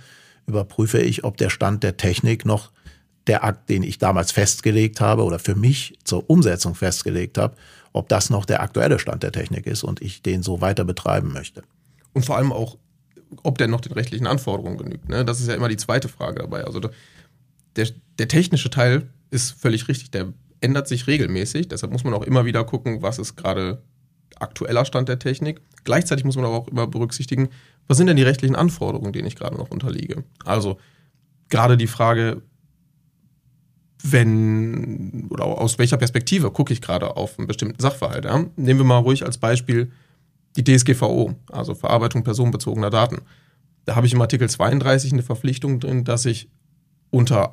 überprüfe 0.46 0.98
ich, 0.98 1.24
ob 1.24 1.38
der 1.38 1.48
Stand 1.48 1.82
der 1.82 1.96
Technik 1.96 2.44
noch 2.44 2.72
der 3.26 3.42
Akt, 3.42 3.70
den 3.70 3.82
ich 3.82 3.96
damals 3.96 4.30
festgelegt 4.30 5.00
habe 5.00 5.24
oder 5.24 5.38
für 5.38 5.54
mich 5.54 5.98
zur 6.04 6.28
Umsetzung 6.28 6.74
festgelegt 6.74 7.38
habe, 7.38 7.56
ob 7.94 8.10
das 8.10 8.28
noch 8.28 8.44
der 8.44 8.60
aktuelle 8.60 8.98
Stand 8.98 9.22
der 9.22 9.32
Technik 9.32 9.66
ist 9.66 9.82
und 9.82 10.02
ich 10.02 10.20
den 10.20 10.42
so 10.42 10.60
weiter 10.60 10.84
betreiben 10.84 11.32
möchte. 11.32 11.62
Und 12.12 12.26
vor 12.26 12.36
allem 12.36 12.52
auch 12.52 12.76
ob 13.42 13.58
der 13.58 13.68
noch 13.68 13.80
den 13.80 13.92
rechtlichen 13.92 14.26
Anforderungen 14.26 14.78
genügt. 14.78 15.08
Ne? 15.08 15.24
Das 15.24 15.40
ist 15.40 15.48
ja 15.48 15.54
immer 15.54 15.68
die 15.68 15.76
zweite 15.76 16.08
Frage 16.08 16.40
dabei. 16.40 16.64
Also 16.64 16.80
der, 17.76 17.88
der 18.18 18.28
technische 18.28 18.70
Teil 18.70 19.08
ist 19.30 19.50
völlig 19.50 19.88
richtig, 19.88 20.10
der 20.10 20.32
ändert 20.60 20.88
sich 20.88 21.06
regelmäßig. 21.06 21.68
Deshalb 21.68 21.92
muss 21.92 22.04
man 22.04 22.14
auch 22.14 22.22
immer 22.22 22.44
wieder 22.44 22.64
gucken, 22.64 23.02
was 23.02 23.18
ist 23.18 23.36
gerade 23.36 23.82
aktueller 24.38 24.84
Stand 24.84 25.08
der 25.08 25.18
Technik. 25.18 25.60
Gleichzeitig 25.84 26.24
muss 26.24 26.36
man 26.36 26.44
aber 26.44 26.56
auch 26.56 26.68
immer 26.68 26.86
berücksichtigen, 26.86 27.48
was 27.86 27.96
sind 27.96 28.06
denn 28.06 28.16
die 28.16 28.22
rechtlichen 28.22 28.56
Anforderungen, 28.56 29.12
denen 29.12 29.28
ich 29.28 29.36
gerade 29.36 29.56
noch 29.56 29.70
unterliege. 29.70 30.24
Also 30.44 30.78
gerade 31.48 31.76
die 31.76 31.86
Frage, 31.86 32.42
wenn 34.02 35.28
oder 35.30 35.44
aus 35.44 35.78
welcher 35.78 35.96
Perspektive 35.96 36.50
gucke 36.50 36.72
ich 36.72 36.82
gerade 36.82 37.16
auf 37.16 37.38
einen 37.38 37.46
bestimmten 37.46 37.80
Sachverhalt. 37.80 38.24
Ja? 38.24 38.44
Nehmen 38.56 38.80
wir 38.80 38.84
mal 38.84 38.98
ruhig 38.98 39.24
als 39.24 39.38
Beispiel 39.38 39.90
die 40.56 40.64
DSGVO, 40.64 41.34
also 41.50 41.74
Verarbeitung 41.74 42.22
personenbezogener 42.24 42.90
Daten. 42.90 43.22
Da 43.84 43.94
habe 43.94 44.06
ich 44.06 44.12
im 44.12 44.20
Artikel 44.20 44.48
32 44.48 45.12
eine 45.12 45.22
Verpflichtung 45.22 45.80
drin, 45.80 46.04
dass 46.04 46.24
ich 46.24 46.48
unter, 47.10 47.52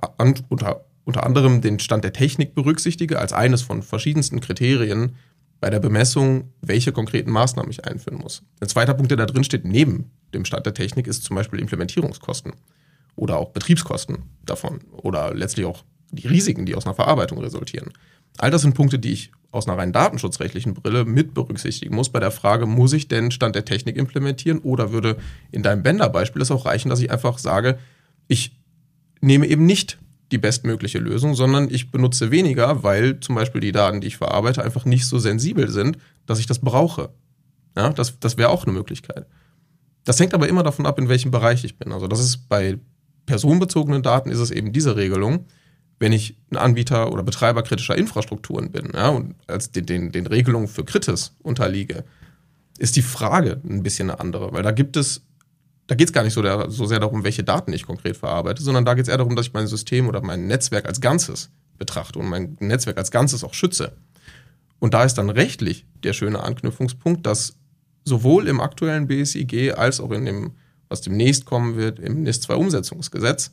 unter, 0.50 0.86
unter 1.04 1.26
anderem 1.26 1.62
den 1.62 1.80
Stand 1.80 2.04
der 2.04 2.14
Technik 2.14 2.56
berücksichtige, 2.56 3.20
als 3.20 3.34
eines 3.34 3.62
von 3.62 3.84
verschiedensten 3.84 4.40
Kriterien 4.40 5.16
bei 5.60 5.70
der 5.70 5.80
Bemessung, 5.80 6.50
welche 6.62 6.92
konkreten 6.92 7.32
Maßnahmen 7.32 7.72
ich 7.72 7.86
einführen 7.86 8.18
muss. 8.18 8.44
Ein 8.60 8.68
zweiter 8.68 8.94
Punkt, 8.94 9.12
der 9.12 9.18
da 9.18 9.26
drin 9.26 9.44
steht, 9.44 9.64
neben 9.64 10.12
dem 10.34 10.44
Stand 10.44 10.66
der 10.66 10.74
Technik, 10.74 11.08
ist 11.08 11.24
zum 11.24 11.36
Beispiel 11.36 11.60
Implementierungskosten 11.60 12.54
oder 13.16 13.38
auch 13.38 13.52
Betriebskosten 13.52 14.24
davon 14.44 14.82
oder 14.92 15.34
letztlich 15.34 15.66
auch 15.66 15.84
die 16.16 16.28
Risiken, 16.28 16.66
die 16.66 16.76
aus 16.76 16.86
einer 16.86 16.96
Verarbeitung 16.96 17.40
resultieren. 17.40 17.92
All 18.38 18.52
das 18.52 18.62
sind 18.62 18.74
Punkte, 18.74 19.00
die 19.00 19.12
ich 19.12 19.32
aus 19.52 19.68
einer 19.68 19.78
rein 19.78 19.94
datenschutzrechtlichen 19.94 20.74
Brille 20.74 21.06
mit 21.06 21.34
berücksichtigen 21.34 21.96
muss 21.96 22.10
bei 22.10 22.20
der 22.20 22.32
Frage, 22.32 22.66
muss 22.66 22.94
ich 22.94 23.08
denn 23.08 23.30
Stand 23.30 23.56
der 23.56 23.66
Technik 23.66 23.98
implementieren 23.98 24.60
oder 24.60 24.92
würde 24.92 25.18
in 25.52 25.62
deinem 25.62 25.84
Bänder-Beispiel 25.84 26.42
es 26.42 26.50
auch 26.50 26.66
reichen, 26.66 26.90
dass 26.90 27.00
ich 27.00 27.12
einfach 27.12 27.38
sage, 27.38 27.78
ich 28.28 28.58
nehme 29.22 29.48
eben 29.48 29.66
nicht 29.66 30.00
die 30.32 30.40
bestmögliche 30.40 30.98
Lösung, 30.98 31.36
sondern 31.36 31.70
ich 31.70 31.92
benutze 31.92 32.32
weniger, 32.32 32.82
weil 32.82 33.20
zum 33.20 33.36
Beispiel 33.36 33.62
die 33.62 33.72
Daten, 33.72 34.02
die 34.02 34.08
ich 34.08 34.18
verarbeite, 34.18 34.64
einfach 34.64 34.86
nicht 34.86 35.06
so 35.06 35.20
sensibel 35.20 35.70
sind, 35.70 36.00
dass 36.26 36.40
ich 36.40 36.48
das 36.48 36.60
brauche. 36.60 37.10
Ja, 37.78 37.90
das, 37.92 38.20
das 38.20 38.38
wäre 38.38 38.50
auch 38.50 38.64
eine 38.64 38.74
Möglichkeit. 38.74 39.28
Das 40.04 40.20
hängt 40.20 40.34
aber 40.34 40.50
immer 40.50 40.64
davon 40.64 40.88
ab, 40.88 40.98
in 40.98 41.10
welchem 41.10 41.30
Bereich 41.30 41.64
ich 41.64 41.78
bin. 41.78 41.92
Also 41.92 42.08
das 42.08 42.20
ist 42.20 42.50
bei 42.50 42.80
personenbezogenen 43.26 44.02
Daten 44.02 44.32
ist 44.32 44.40
es 44.40 44.52
eben 44.52 44.74
diese 44.74 44.96
Regelung 44.96 45.46
wenn 46.00 46.12
ich 46.12 46.38
ein 46.52 46.58
Anbieter 46.58 47.12
oder 47.12 47.24
Betreiber 47.24 47.64
kritischer 47.64 47.98
Infrastrukturen 47.98 48.72
bin 48.72 48.92
ja, 48.94 49.10
und 49.10 49.36
als 49.48 49.72
den, 49.72 49.86
den, 49.86 50.12
den 50.12 50.28
Regelungen 50.28 50.68
für 50.68 50.84
Kritis 50.84 51.36
unterliege, 51.42 52.04
ist 52.78 52.96
die 52.96 53.02
Frage 53.02 53.62
ein 53.64 53.84
bisschen 53.84 54.10
eine 54.10 54.20
andere, 54.20 54.52
weil 54.54 54.64
da 54.64 54.72
gibt 54.72 54.98
es, 54.98 55.22
da 55.88 55.96
geht 55.96 56.08
es 56.08 56.14
gar 56.14 56.24
nicht 56.24 56.34
so, 56.34 56.42
der, 56.42 56.70
so 56.70 56.86
sehr 56.86 57.00
darum, 57.00 57.24
welche 57.24 57.44
Daten 57.44 57.72
ich 57.74 57.86
konkret 57.86 58.18
verarbeite, 58.18 58.64
sondern 58.64 58.86
da 58.86 58.94
geht 58.94 59.04
es 59.04 59.10
eher 59.10 59.18
darum, 59.18 59.36
dass 59.36 59.48
ich 59.48 59.54
mein 59.54 59.68
System 59.68 60.08
oder 60.08 60.22
mein 60.22 60.48
Netzwerk 60.48 60.86
als 60.86 61.00
Ganzes 61.00 61.50
betrachte 61.78 62.20
und 62.20 62.28
mein 62.28 62.58
Netzwerk 62.60 62.98
als 62.98 63.12
Ganzes 63.12 63.44
auch 63.44 63.54
schütze. 63.54 63.94
Und 64.80 64.94
da 64.94 65.04
ist 65.04 65.16
dann 65.16 65.30
rechtlich 65.30 65.86
der 66.04 66.14
schöne 66.14 66.44
Anknüpfungspunkt, 66.44 67.26
dass 67.26 67.56
sowohl 68.06 68.48
im 68.48 68.60
aktuellen 68.60 69.08
BSIG 69.08 69.78
als 69.78 70.00
auch 70.00 70.12
in 70.12 70.26
dem, 70.26 70.52
was 70.90 71.02
demnächst 71.02 71.46
kommen 71.46 71.78
wird, 71.78 72.00
im 72.00 72.24
NIS-2-Umsetzungsgesetz, 72.24 73.52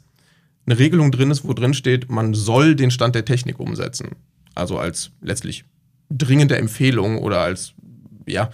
eine 0.66 0.78
Regelung 0.78 1.10
drin 1.10 1.30
ist, 1.30 1.44
wo 1.44 1.52
drin 1.52 1.74
steht, 1.74 2.10
man 2.10 2.34
soll 2.34 2.74
den 2.74 2.90
Stand 2.90 3.14
der 3.14 3.24
Technik 3.24 3.58
umsetzen. 3.58 4.16
Also 4.54 4.78
als 4.78 5.10
letztlich 5.20 5.64
dringende 6.10 6.56
Empfehlung 6.56 7.18
oder 7.18 7.40
als, 7.40 7.74
ja, 8.26 8.50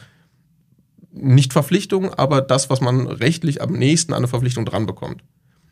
nicht 1.13 1.53
Verpflichtung, 1.53 2.13
aber 2.13 2.43
das, 2.43 2.69
was 2.69 2.81
man 2.81 3.07
rechtlich 3.07 3.63
am 3.63 3.73
nächsten 3.73 4.13
an 4.13 4.19
eine 4.19 4.29
Verpflichtung 4.29 4.67
dran 4.67 4.87
bekommt. 4.87 5.23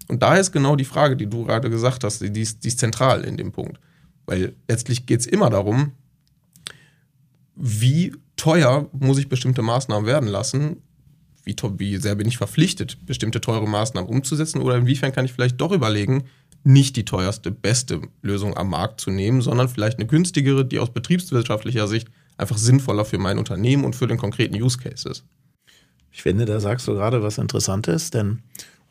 Und 0.08 0.22
da 0.22 0.36
ist 0.36 0.52
genau 0.52 0.76
die 0.76 0.84
Frage, 0.84 1.16
die 1.16 1.26
du 1.26 1.44
gerade 1.44 1.70
gesagt 1.70 2.04
hast, 2.04 2.20
die 2.20 2.40
ist, 2.40 2.64
die 2.64 2.68
ist 2.68 2.78
zentral 2.78 3.22
in 3.24 3.36
dem 3.36 3.52
Punkt. 3.52 3.78
Weil 4.26 4.54
letztlich 4.68 5.06
geht 5.06 5.20
es 5.20 5.26
immer 5.26 5.50
darum, 5.50 5.92
wie 7.56 8.14
teuer 8.36 8.88
muss 8.92 9.18
ich 9.18 9.28
bestimmte 9.28 9.62
Maßnahmen 9.62 10.06
werden 10.06 10.28
lassen, 10.28 10.78
wie, 11.44 11.56
wie 11.78 11.96
sehr 11.96 12.14
bin 12.14 12.28
ich 12.28 12.36
verpflichtet, 12.36 13.04
bestimmte 13.06 13.40
teure 13.40 13.68
Maßnahmen 13.68 14.08
umzusetzen 14.08 14.60
oder 14.60 14.76
inwiefern 14.76 15.12
kann 15.12 15.24
ich 15.24 15.32
vielleicht 15.32 15.60
doch 15.60 15.72
überlegen, 15.72 16.24
nicht 16.64 16.96
die 16.96 17.04
teuerste, 17.04 17.50
beste 17.50 18.00
Lösung 18.22 18.56
am 18.56 18.70
Markt 18.70 19.00
zu 19.00 19.10
nehmen, 19.10 19.42
sondern 19.42 19.68
vielleicht 19.68 19.98
eine 19.98 20.06
günstigere, 20.06 20.64
die 20.64 20.78
aus 20.78 20.90
betriebswirtschaftlicher 20.90 21.86
Sicht 21.86 22.08
einfach 22.38 22.56
sinnvoller 22.56 23.04
für 23.04 23.18
mein 23.18 23.38
Unternehmen 23.38 23.84
und 23.84 23.94
für 23.94 24.06
den 24.06 24.16
konkreten 24.16 24.60
Use 24.60 24.78
Case 24.78 25.08
ist. 25.08 25.24
Ich 26.10 26.22
finde, 26.22 26.46
da 26.46 26.60
sagst 26.60 26.88
du 26.88 26.94
gerade 26.94 27.22
was 27.22 27.38
Interessantes, 27.38 28.10
denn 28.10 28.40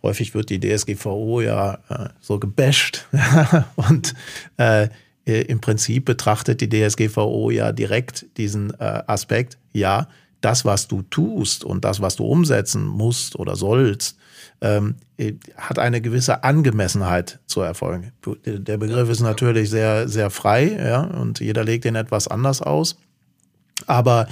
häufig 0.03 0.35
wird 0.35 0.49
die 0.49 0.59
DSGVO 0.59 1.41
ja 1.41 1.79
äh, 1.89 2.09
so 2.19 2.37
gebasht 2.37 3.07
und 3.75 4.13
äh, 4.57 4.89
im 5.25 5.61
Prinzip 5.61 6.05
betrachtet 6.05 6.61
die 6.61 6.69
DSGVO 6.69 7.49
ja 7.49 7.71
direkt 7.71 8.25
diesen 8.37 8.71
äh, 8.79 9.03
Aspekt, 9.07 9.57
ja, 9.71 10.09
das, 10.43 10.65
was 10.65 10.87
du 10.87 11.03
tust 11.03 11.63
und 11.63 11.85
das, 11.85 12.01
was 12.01 12.15
du 12.15 12.25
umsetzen 12.25 12.85
musst 12.85 13.37
oder 13.37 13.55
sollst, 13.55 14.17
ähm, 14.61 14.95
äh, 15.17 15.33
hat 15.55 15.79
eine 15.79 16.01
gewisse 16.01 16.43
Angemessenheit 16.43 17.39
zu 17.45 17.61
erfolgen. 17.61 18.11
Der 18.45 18.77
Begriff 18.77 19.09
ist 19.09 19.21
natürlich 19.21 19.69
sehr, 19.69 20.07
sehr 20.07 20.29
frei, 20.29 20.77
ja, 20.77 21.01
und 21.01 21.39
jeder 21.39 21.63
legt 21.63 21.85
den 21.85 21.95
etwas 21.95 22.27
anders 22.27 22.61
aus. 22.61 22.97
Aber 23.87 24.27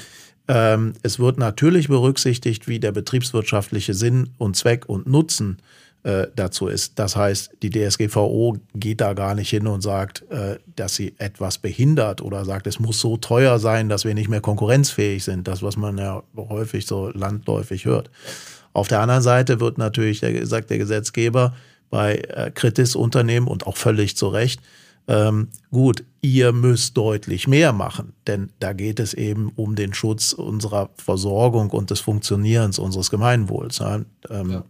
ähm, 0.47 0.93
es 1.01 1.19
wird 1.19 1.37
natürlich 1.37 1.87
berücksichtigt, 1.87 2.67
wie 2.67 2.79
der 2.79 2.91
betriebswirtschaftliche 2.91 3.93
Sinn 3.93 4.31
und 4.37 4.55
Zweck 4.55 4.87
und 4.87 5.07
Nutzen 5.07 5.57
äh, 6.03 6.27
dazu 6.35 6.67
ist. 6.67 6.97
Das 6.97 7.15
heißt, 7.15 7.57
die 7.61 7.69
DSGVO 7.69 8.57
geht 8.73 9.01
da 9.01 9.13
gar 9.13 9.35
nicht 9.35 9.49
hin 9.49 9.67
und 9.67 9.81
sagt, 9.81 10.23
äh, 10.31 10.57
dass 10.75 10.95
sie 10.95 11.13
etwas 11.17 11.57
behindert 11.57 12.21
oder 12.21 12.43
sagt, 12.45 12.67
es 12.67 12.79
muss 12.79 12.99
so 12.99 13.17
teuer 13.17 13.59
sein, 13.59 13.89
dass 13.89 14.03
wir 14.05 14.13
nicht 14.13 14.29
mehr 14.29 14.41
konkurrenzfähig 14.41 15.23
sind. 15.23 15.47
Das, 15.47 15.61
was 15.61 15.77
man 15.77 15.97
ja 15.97 16.23
häufig 16.35 16.87
so 16.87 17.09
landläufig 17.09 17.85
hört. 17.85 18.09
Auf 18.73 18.87
der 18.87 19.01
anderen 19.01 19.21
Seite 19.21 19.59
wird 19.59 19.77
natürlich, 19.77 20.21
der, 20.21 20.45
sagt 20.45 20.69
der 20.69 20.77
Gesetzgeber, 20.77 21.53
bei 21.89 22.15
äh, 22.15 22.51
Kritis-Unternehmen 22.51 23.47
und 23.47 23.67
auch 23.67 23.77
völlig 23.77 24.17
zu 24.17 24.29
Recht, 24.29 24.61
ähm, 25.07 25.49
gut, 25.71 26.03
ihr 26.21 26.53
müsst 26.53 26.95
deutlich 26.95 27.47
mehr 27.47 27.73
machen, 27.73 28.13
denn 28.27 28.51
da 28.59 28.73
geht 28.73 28.99
es 28.99 29.13
eben 29.13 29.51
um 29.55 29.75
den 29.75 29.93
Schutz 29.93 30.31
unserer 30.31 30.89
Versorgung 30.95 31.69
und 31.71 31.89
des 31.89 31.99
Funktionierens 31.99 32.79
unseres 32.79 33.09
Gemeinwohls. 33.09 33.79
Ja, 33.79 34.01
ähm, 34.29 34.51
ja. 34.51 34.63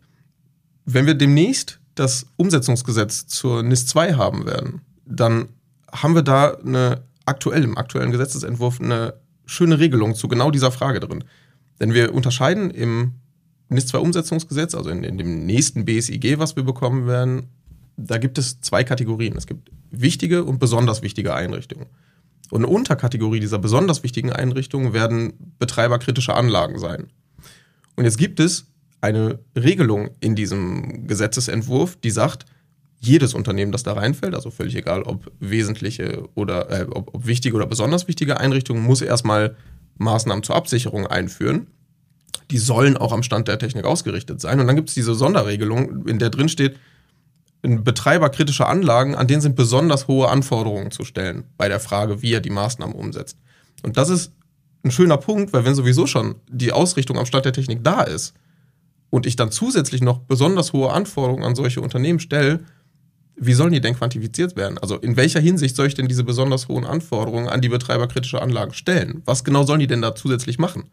Wenn 0.86 1.06
wir 1.06 1.14
demnächst 1.14 1.80
das 1.96 2.26
Umsetzungsgesetz 2.38 3.28
zur 3.28 3.64
NIS 3.64 3.88
2 3.88 4.14
haben 4.14 4.46
werden, 4.46 4.82
dann 5.06 5.50
haben 5.92 6.16
wir 6.16 6.22
da 6.22 6.56
eine 6.56 7.04
aktuell, 7.26 7.64
im 7.64 7.78
aktuellen 7.78 8.12
Gesetzesentwurf 8.12 8.80
eine 8.80 9.14
schöne 9.46 9.80
Regelung 9.80 10.16
zu 10.16 10.28
genau 10.28 10.52
dieser 10.52 10.72
Frage 10.72 11.00
drin. 11.00 11.24
Denn 11.80 11.94
wir 11.94 12.14
unterscheiden 12.14 12.72
im 12.72 13.14
NIS-2-Umsetzungsgesetz, 13.70 14.76
also 14.76 14.90
in, 14.90 15.04
in, 15.04 15.18
dem 15.18 15.46
nächsten 15.46 15.86
BSIG, 15.86 16.40
was 16.40 16.56
wir 16.56 16.64
bekommen 16.64 17.08
werden, 17.08 17.48
da 17.98 18.18
gibt 18.18 18.38
es 18.38 18.62
zwei 18.62 18.84
Kategorien. 18.84 19.36
Es 19.38 19.48
gibt 19.48 19.72
wichtige 19.92 20.44
und 20.44 20.60
besonders 20.60 21.02
wichtige 21.02 21.34
Einrichtungen. 21.34 21.88
Und 22.50 22.64
eine 22.64 22.74
Unterkategorie 22.74 23.40
dieser 23.40 23.60
besonders 23.60 24.04
wichtigen 24.04 24.32
Einrichtungen 24.32 24.94
werden 24.94 25.34
betreiberkritische 25.58 26.34
Anlagen 26.34 26.80
sein. 26.80 27.08
Und 27.96 28.04
jetzt 28.04 28.18
gibt 28.18 28.40
es 28.40 28.66
eine 29.02 29.40
Regelung 29.56 30.12
in 30.20 30.36
diesem 30.36 31.08
Gesetzesentwurf, 31.08 31.98
die 31.98 32.12
sagt, 32.12 32.46
jedes 33.00 33.34
Unternehmen, 33.34 33.72
das 33.72 33.82
da 33.82 33.94
reinfällt, 33.94 34.36
also 34.36 34.52
völlig 34.52 34.76
egal, 34.76 35.02
ob 35.02 35.32
wesentliche 35.40 36.30
oder 36.36 36.70
äh, 36.70 36.86
ob, 36.92 37.16
ob 37.16 37.26
wichtige 37.26 37.56
oder 37.56 37.66
besonders 37.66 38.08
wichtige 38.08 38.40
Einrichtungen, 38.40 38.84
muss 38.84 39.02
erstmal 39.02 39.56
Maßnahmen 39.98 40.44
zur 40.44 40.56
Absicherung 40.56 41.08
einführen 41.08 41.68
die 42.52 42.58
sollen 42.58 42.98
auch 42.98 43.14
am 43.14 43.24
Stand 43.24 43.48
der 43.48 43.58
Technik 43.58 43.86
ausgerichtet 43.86 44.42
sein. 44.42 44.60
Und 44.60 44.68
dann 44.68 44.76
gibt 44.76 44.90
es 44.90 44.96
diese 44.96 45.16
Sonderregelung, 45.16 46.06
in 46.06 46.20
der 46.20 46.30
drin 46.30 46.50
steht, 46.50 46.78
Betreiber 47.64 48.30
kritischer 48.30 48.68
Anlagen, 48.68 49.14
an 49.16 49.28
denen 49.28 49.42
sind 49.42 49.56
besonders 49.56 50.08
hohe 50.08 50.30
Anforderungen 50.30 50.90
zu 50.90 51.06
stellen 51.06 51.44
bei 51.58 51.70
der 51.70 51.80
Frage, 51.80 52.24
wie 52.24 52.34
er 52.34 52.42
die 52.42 52.50
Maßnahmen 52.50 52.96
umsetzt. 52.96 53.38
Und 53.84 53.98
das 53.98 54.10
ist 54.10 54.32
ein 54.84 54.90
schöner 54.90 55.18
Punkt, 55.18 55.54
weil 55.54 55.64
wenn 55.64 55.76
sowieso 55.76 56.08
schon 56.08 56.36
die 56.50 56.72
Ausrichtung 56.72 57.20
am 57.20 57.28
Stand 57.28 57.46
der 57.46 57.54
Technik 57.54 57.84
da 57.84 58.02
ist 58.02 58.34
und 59.12 59.28
ich 59.28 59.36
dann 59.36 59.52
zusätzlich 59.52 60.02
noch 60.02 60.20
besonders 60.20 60.74
hohe 60.74 60.92
Anforderungen 60.92 61.44
an 61.44 61.54
solche 61.54 61.82
Unternehmen 61.82 62.20
stelle, 62.20 62.62
wie 63.36 63.54
sollen 63.54 63.74
die 63.74 63.82
denn 63.82 63.96
quantifiziert 63.96 64.56
werden? 64.56 64.78
Also 64.78 64.98
in 64.98 65.16
welcher 65.18 65.40
Hinsicht 65.40 65.76
soll 65.76 65.88
ich 65.88 65.94
denn 65.94 66.08
diese 66.08 66.24
besonders 66.24 66.68
hohen 66.68 66.86
Anforderungen 66.86 67.50
an 67.50 67.62
die 67.62 67.70
Betreiber 67.70 68.08
kritischer 68.08 68.42
Anlagen 68.42 68.74
stellen? 68.74 69.22
Was 69.26 69.44
genau 69.44 69.64
sollen 69.64 69.80
die 69.80 69.88
denn 69.88 70.02
da 70.02 70.16
zusätzlich 70.16 70.58
machen? 70.58 70.86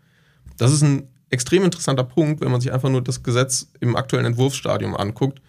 Das 0.56 0.72
ist 0.72 0.82
ein 0.82 1.08
extrem 1.30 1.62
interessanter 1.62 2.04
Punkt, 2.04 2.40
wenn 2.40 2.50
man 2.50 2.60
sich 2.60 2.72
einfach 2.72 2.90
nur 2.90 3.02
das 3.02 3.22
Gesetz 3.22 3.68
im 3.80 3.96
aktuellen 3.96 4.26
Entwurfsstadium 4.26 4.96
anguckt 4.96 5.40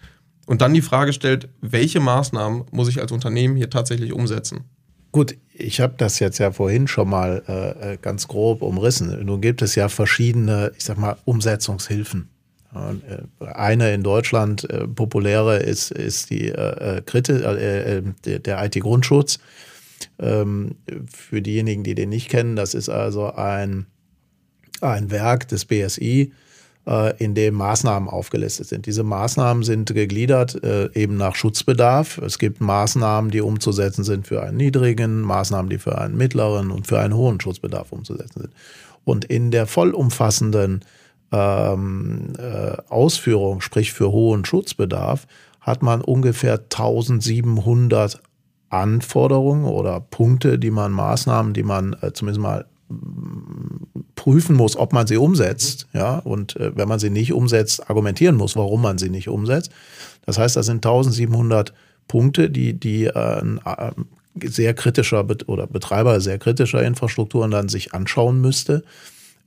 und 0.46 0.60
dann 0.60 0.74
die 0.74 0.82
Frage 0.82 1.12
stellt, 1.12 1.48
welche 1.60 2.00
Maßnahmen 2.00 2.64
muss 2.70 2.88
ich 2.88 3.00
als 3.00 3.12
Unternehmen 3.12 3.56
hier 3.56 3.70
tatsächlich 3.70 4.12
umsetzen? 4.12 4.64
Gut, 5.10 5.36
ich 5.52 5.80
habe 5.80 5.94
das 5.96 6.20
jetzt 6.20 6.38
ja 6.38 6.52
vorhin 6.52 6.86
schon 6.86 7.08
mal 7.08 7.42
äh, 7.80 7.96
ganz 8.00 8.28
grob 8.28 8.62
umrissen. 8.62 9.24
Nun 9.24 9.40
gibt 9.40 9.60
es 9.62 9.74
ja 9.74 9.88
verschiedene, 9.88 10.70
ich 10.76 10.84
sag 10.84 10.98
mal, 10.98 11.16
Umsetzungshilfen. 11.24 12.28
Äh, 12.74 13.46
eine 13.46 13.92
in 13.92 14.02
Deutschland 14.02 14.68
äh, 14.70 14.86
populäre 14.86 15.58
ist, 15.58 15.90
ist 15.90 16.30
die 16.30 16.48
äh, 16.48 16.98
äh 16.98 17.02
äh, 17.28 17.98
äh 17.98 18.02
der, 18.24 18.38
der 18.38 18.64
IT-Grundschutz. 18.64 19.38
Ähm, 20.18 20.76
für 21.12 21.42
diejenigen, 21.42 21.84
die 21.84 21.94
den 21.94 22.08
nicht 22.08 22.28
kennen, 22.28 22.56
das 22.56 22.74
ist 22.74 22.88
also 22.88 23.32
ein 23.32 23.86
ein 24.80 25.10
Werk 25.10 25.46
des 25.48 25.66
BSI, 25.66 26.32
in 27.18 27.34
dem 27.34 27.54
Maßnahmen 27.54 28.08
aufgelistet 28.08 28.66
sind. 28.68 28.86
Diese 28.86 29.02
Maßnahmen 29.02 29.62
sind 29.62 29.92
gegliedert 29.92 30.64
äh, 30.64 30.88
eben 30.94 31.18
nach 31.18 31.34
Schutzbedarf. 31.34 32.16
Es 32.16 32.38
gibt 32.38 32.62
Maßnahmen, 32.62 33.30
die 33.30 33.42
umzusetzen 33.42 34.04
sind 34.04 34.26
für 34.26 34.42
einen 34.42 34.56
niedrigen, 34.56 35.20
Maßnahmen, 35.20 35.68
die 35.68 35.76
für 35.76 35.98
einen 35.98 36.16
mittleren 36.16 36.70
und 36.70 36.86
für 36.86 36.98
einen 36.98 37.14
hohen 37.14 37.38
Schutzbedarf 37.38 37.92
umzusetzen 37.92 38.40
sind. 38.40 38.54
Und 39.04 39.26
in 39.26 39.50
der 39.50 39.66
vollumfassenden 39.66 40.80
ähm, 41.32 42.32
äh, 42.38 42.76
Ausführung, 42.88 43.60
sprich 43.60 43.92
für 43.92 44.10
hohen 44.10 44.44
Schutzbedarf, 44.44 45.26
hat 45.60 45.82
man 45.82 46.00
ungefähr 46.00 46.54
1700 46.54 48.20
Anforderungen 48.70 49.64
oder 49.64 50.00
Punkte, 50.00 50.58
die 50.58 50.70
man 50.70 50.92
Maßnahmen, 50.92 51.52
die 51.52 51.62
man 51.62 51.96
äh, 52.00 52.12
zumindest 52.12 52.40
mal 52.40 52.66
prüfen 54.16 54.56
muss, 54.56 54.76
ob 54.76 54.92
man 54.92 55.06
sie 55.06 55.16
umsetzt, 55.16 55.86
ja, 55.92 56.18
und 56.18 56.56
äh, 56.56 56.72
wenn 56.76 56.88
man 56.88 56.98
sie 56.98 57.10
nicht 57.10 57.32
umsetzt, 57.32 57.88
argumentieren 57.88 58.36
muss, 58.36 58.56
warum 58.56 58.82
man 58.82 58.98
sie 58.98 59.10
nicht 59.10 59.28
umsetzt. 59.28 59.70
Das 60.26 60.38
heißt, 60.38 60.56
das 60.56 60.66
sind 60.66 60.84
1700 60.84 61.72
Punkte, 62.08 62.50
die, 62.50 62.78
die 62.78 63.04
äh, 63.04 63.40
ein 63.40 63.60
äh, 63.64 63.92
sehr 64.44 64.74
kritischer 64.74 65.24
Bet 65.24 65.48
oder 65.48 65.66
Betreiber 65.66 66.20
sehr 66.20 66.38
kritischer 66.38 66.82
Infrastrukturen 66.82 67.50
dann 67.50 67.68
sich 67.68 67.94
anschauen 67.94 68.40
müsste. 68.40 68.82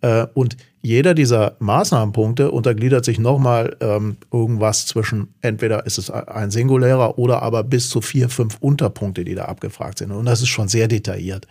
Äh, 0.03 0.27
und 0.33 0.57
jeder 0.81 1.13
dieser 1.13 1.55
Maßnahmenpunkte 1.59 2.51
untergliedert 2.51 3.05
sich 3.05 3.17
nochmal 3.17 3.77
ähm, 3.79 4.17
irgendwas 4.31 4.85
zwischen, 4.85 5.33
entweder 5.41 5.85
ist 5.85 5.97
es 5.97 6.11
ein 6.11 6.51
singulärer 6.51 7.17
oder 7.17 7.41
aber 7.41 7.63
bis 7.63 7.89
zu 7.89 8.01
vier, 8.01 8.27
fünf 8.27 8.57
Unterpunkte, 8.59 9.23
die 9.23 9.33
da 9.33 9.45
abgefragt 9.45 9.99
sind. 9.99 10.11
Und 10.11 10.25
das 10.25 10.41
ist 10.41 10.49
schon 10.49 10.67
sehr 10.67 10.89
detailliert. 10.89 11.47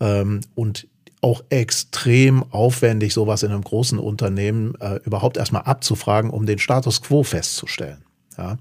Ähm, 0.00 0.40
und 0.54 0.88
auch 1.20 1.44
extrem 1.50 2.44
aufwendig, 2.50 3.12
sowas 3.12 3.42
in 3.42 3.52
einem 3.52 3.62
großen 3.62 3.98
Unternehmen 3.98 4.74
äh, 4.80 4.98
überhaupt 5.04 5.36
erstmal 5.36 5.62
abzufragen, 5.62 6.30
um 6.30 6.46
den 6.46 6.58
Status 6.58 7.02
quo 7.02 7.22
festzustellen. 7.22 8.04
Ja? 8.38 8.56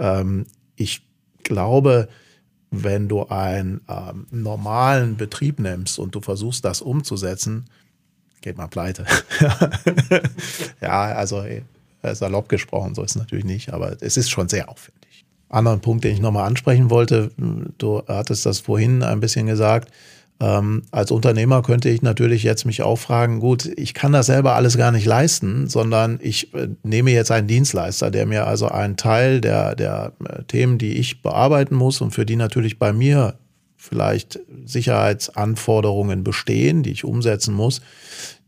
Ähm, 0.00 0.46
ich 0.74 1.06
glaube, 1.44 2.08
wenn 2.72 3.08
du 3.08 3.26
einen 3.28 3.80
ähm, 3.88 4.26
normalen 4.32 5.16
Betrieb 5.16 5.60
nimmst 5.60 6.00
und 6.00 6.16
du 6.16 6.20
versuchst, 6.20 6.64
das 6.64 6.82
umzusetzen, 6.82 7.66
geht 8.42 8.58
mal 8.58 8.66
pleite. 8.66 9.06
ja, 10.80 11.02
also 11.14 11.42
äh, 11.42 11.62
salopp 12.14 12.48
gesprochen, 12.48 12.94
so 12.94 13.02
ist 13.02 13.12
es 13.12 13.16
natürlich 13.16 13.44
nicht, 13.44 13.72
aber 13.72 13.96
es 14.00 14.16
ist 14.16 14.30
schon 14.30 14.48
sehr 14.48 14.68
aufwendig. 14.68 15.24
Anderen 15.48 15.80
Punkt, 15.80 16.04
den 16.04 16.14
ich 16.14 16.20
nochmal 16.20 16.46
ansprechen 16.46 16.90
wollte, 16.90 17.30
du 17.78 18.02
hattest 18.08 18.46
das 18.46 18.60
vorhin 18.60 19.02
ein 19.02 19.20
bisschen 19.20 19.46
gesagt, 19.46 19.92
ähm, 20.42 20.82
als 20.90 21.12
Unternehmer 21.12 21.62
könnte 21.62 21.88
ich 21.88 22.02
natürlich 22.02 22.42
jetzt 22.42 22.64
mich 22.64 22.82
auch 22.82 22.96
fragen, 22.96 23.38
gut, 23.38 23.66
ich 23.76 23.94
kann 23.94 24.12
das 24.12 24.26
selber 24.26 24.56
alles 24.56 24.76
gar 24.76 24.90
nicht 24.90 25.06
leisten, 25.06 25.68
sondern 25.68 26.18
ich 26.20 26.52
äh, 26.54 26.68
nehme 26.82 27.12
jetzt 27.12 27.30
einen 27.30 27.46
Dienstleister, 27.46 28.10
der 28.10 28.26
mir 28.26 28.48
also 28.48 28.66
einen 28.66 28.96
Teil 28.96 29.40
der, 29.40 29.76
der 29.76 30.12
äh, 30.28 30.42
Themen, 30.44 30.78
die 30.78 30.94
ich 30.94 31.22
bearbeiten 31.22 31.76
muss 31.76 32.00
und 32.00 32.10
für 32.10 32.26
die 32.26 32.34
natürlich 32.34 32.80
bei 32.80 32.92
mir 32.92 33.34
vielleicht 33.82 34.38
Sicherheitsanforderungen 34.64 36.22
bestehen, 36.22 36.84
die 36.84 36.92
ich 36.92 37.04
umsetzen 37.04 37.52
muss, 37.52 37.80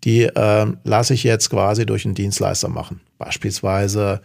die 0.04 0.22
äh, 0.22 0.66
lasse 0.84 1.14
ich 1.14 1.24
jetzt 1.24 1.50
quasi 1.50 1.86
durch 1.86 2.04
einen 2.04 2.14
Dienstleister 2.14 2.68
machen. 2.68 3.00
Beispielsweise 3.18 4.20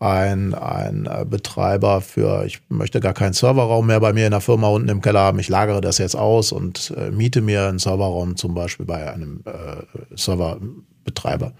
ein, 0.00 0.54
ein 0.54 1.06
äh, 1.06 1.24
Betreiber 1.24 2.00
für, 2.00 2.44
ich 2.44 2.60
möchte 2.68 2.98
gar 2.98 3.14
keinen 3.14 3.34
Serverraum 3.34 3.86
mehr 3.86 4.00
bei 4.00 4.12
mir 4.12 4.26
in 4.26 4.32
der 4.32 4.40
Firma 4.40 4.68
unten 4.68 4.88
im 4.88 5.00
Keller 5.00 5.20
haben, 5.20 5.38
ich 5.38 5.48
lagere 5.48 5.80
das 5.80 5.98
jetzt 5.98 6.16
aus 6.16 6.50
und 6.50 6.92
äh, 6.96 7.12
miete 7.12 7.40
mir 7.40 7.68
einen 7.68 7.78
Serverraum 7.78 8.36
zum 8.36 8.54
Beispiel 8.54 8.84
bei 8.86 9.12
einem 9.12 9.44
äh, 9.44 10.16
Serverbetreiber. 10.16 11.52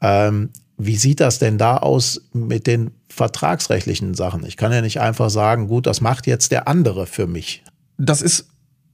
Ähm, 0.00 0.50
wie 0.76 0.96
sieht 0.96 1.20
das 1.20 1.38
denn 1.38 1.56
da 1.56 1.76
aus 1.76 2.20
mit 2.32 2.66
den 2.66 2.90
vertragsrechtlichen 3.08 4.14
Sachen? 4.14 4.44
Ich 4.44 4.56
kann 4.56 4.72
ja 4.72 4.80
nicht 4.80 5.00
einfach 5.00 5.30
sagen, 5.30 5.68
gut, 5.68 5.86
das 5.86 6.00
macht 6.00 6.26
jetzt 6.26 6.50
der 6.50 6.66
andere 6.66 7.06
für 7.06 7.28
mich. 7.28 7.62
Das 8.04 8.20
ist 8.20 8.48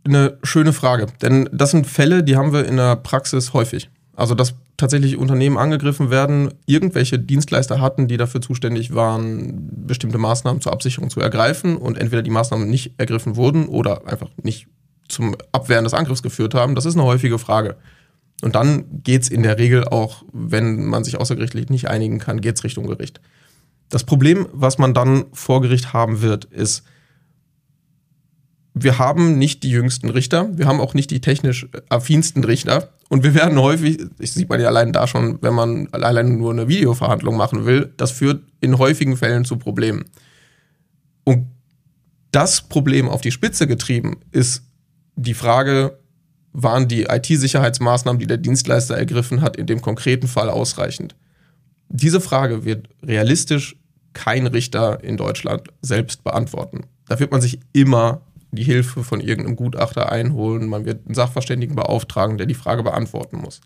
eine 0.05 0.37
schöne 0.43 0.75
Frage, 0.75 1.07
denn 1.23 1.49
das 1.51 1.71
sind 1.71 1.87
Fälle, 1.87 2.23
die 2.23 2.37
haben 2.37 2.53
wir 2.53 2.67
in 2.67 2.77
der 2.77 2.95
Praxis 2.97 3.55
häufig. 3.55 3.89
Also, 4.15 4.35
dass 4.35 4.55
tatsächlich 4.77 5.17
Unternehmen 5.17 5.57
angegriffen 5.57 6.11
werden, 6.11 6.53
irgendwelche 6.67 7.19
Dienstleister 7.19 7.81
hatten, 7.81 8.07
die 8.07 8.19
dafür 8.19 8.43
zuständig 8.43 8.95
waren, 8.95 9.87
bestimmte 9.87 10.19
Maßnahmen 10.19 10.61
zur 10.61 10.73
Absicherung 10.73 11.09
zu 11.09 11.21
ergreifen 11.21 11.79
und 11.79 11.97
entweder 11.97 12.23
die 12.23 12.31
Maßnahmen 12.31 12.69
nicht 12.69 12.95
ergriffen 12.99 13.37
wurden 13.37 13.67
oder 13.67 14.07
einfach 14.07 14.29
nicht 14.43 14.67
zum 15.09 15.37
Abwehren 15.53 15.85
des 15.85 15.95
Angriffs 15.95 16.23
geführt 16.23 16.53
haben, 16.53 16.75
das 16.75 16.85
ist 16.85 16.95
eine 16.95 17.05
häufige 17.05 17.39
Frage. 17.39 17.77
Und 18.43 18.57
dann 18.57 19.03
geht 19.03 19.23
es 19.23 19.31
in 19.31 19.43
der 19.43 19.59
Regel 19.59 19.85
auch, 19.85 20.23
wenn 20.35 20.85
man 20.85 21.03
sich 21.03 21.19
außergerichtlich 21.19 21.71
nicht 21.71 21.89
einigen 21.89 22.19
kann, 22.19 22.43
geht 22.43 22.57
es 22.57 22.63
Richtung 22.63 22.87
Gericht. 22.87 23.23
Das 23.89 24.05
Problem, 24.05 24.47
was 24.53 24.77
man 24.77 24.93
dann 24.93 25.25
vor 25.33 25.63
Gericht 25.63 25.95
haben 25.95 26.21
wird, 26.21 26.45
ist, 26.45 26.85
wir 28.83 28.99
haben 28.99 29.39
nicht 29.39 29.63
die 29.63 29.71
jüngsten 29.71 30.11
Richter, 30.11 30.49
wir 30.57 30.67
haben 30.67 30.81
auch 30.81 30.95
nicht 30.95 31.11
die 31.11 31.21
technisch 31.21 31.69
affinsten 31.89 32.45
Richter 32.45 32.91
und 33.09 33.25
wir 33.25 33.35
werden 33.35 33.59
häufig, 33.59 33.99
das 34.19 34.35
sieht 34.35 34.49
man 34.49 34.61
ja 34.61 34.69
allein 34.69 34.93
da 34.93 35.07
schon, 35.07 35.41
wenn 35.43 35.55
man 35.55 35.89
allein 35.93 36.37
nur 36.39 36.53
eine 36.53 36.69
Videoverhandlung 36.69 37.37
machen 37.37 37.65
will, 37.67 37.93
das 37.97 38.11
führt 38.11 38.43
in 38.61 38.79
häufigen 38.79 39.17
Fällen 39.17 39.45
zu 39.45 39.57
Problemen. 39.57 40.05
Und 41.25 41.47
das 42.31 42.63
Problem 42.63 43.09
auf 43.09 43.21
die 43.21 43.31
Spitze 43.31 43.67
getrieben 43.67 44.21
ist 44.33 44.63
die 45.17 45.35
Frage, 45.35 45.99
waren 46.53 46.89
die 46.89 47.05
IT-Sicherheitsmaßnahmen, 47.05 48.19
die 48.19 48.27
der 48.27 48.37
Dienstleister 48.37 48.97
ergriffen 48.97 49.41
hat, 49.41 49.57
in 49.57 49.67
dem 49.67 49.81
konkreten 49.81 50.29
Fall 50.29 50.51
ausreichend? 50.51 51.15
Diese 51.89 52.21
Frage 52.21 52.65
wird 52.65 52.89
realistisch 53.03 53.77
kein 54.13 54.47
Richter 54.47 55.03
in 55.03 55.17
Deutschland 55.17 55.69
selbst 55.81 56.25
beantworten. 56.25 56.83
Da 57.09 57.19
wird 57.19 57.31
man 57.31 57.41
sich 57.41 57.61
immer 57.73 58.21
die 58.51 58.65
Hilfe 58.65 59.05
von 59.05 59.21
irgendeinem 59.21 59.57
Gutachter 59.57 60.11
einholen, 60.11 60.69
man 60.69 60.85
wird 60.85 61.07
einen 61.07 61.15
Sachverständigen 61.15 61.77
beauftragen, 61.77 62.39
der 62.39 62.47
die 62.47 62.55
Frage 62.55 62.83
beantworten 62.83 63.39
muss. 63.39 63.61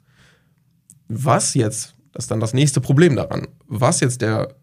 Was 1.09 1.55
jetzt, 1.55 1.95
das 2.13 2.25
ist 2.25 2.31
dann 2.31 2.41
das 2.41 2.55
nächste 2.55 2.81
Problem 2.81 3.17
daran, 3.17 3.47
was 3.67 4.01
jetzt 4.01 4.23
der 4.23 4.55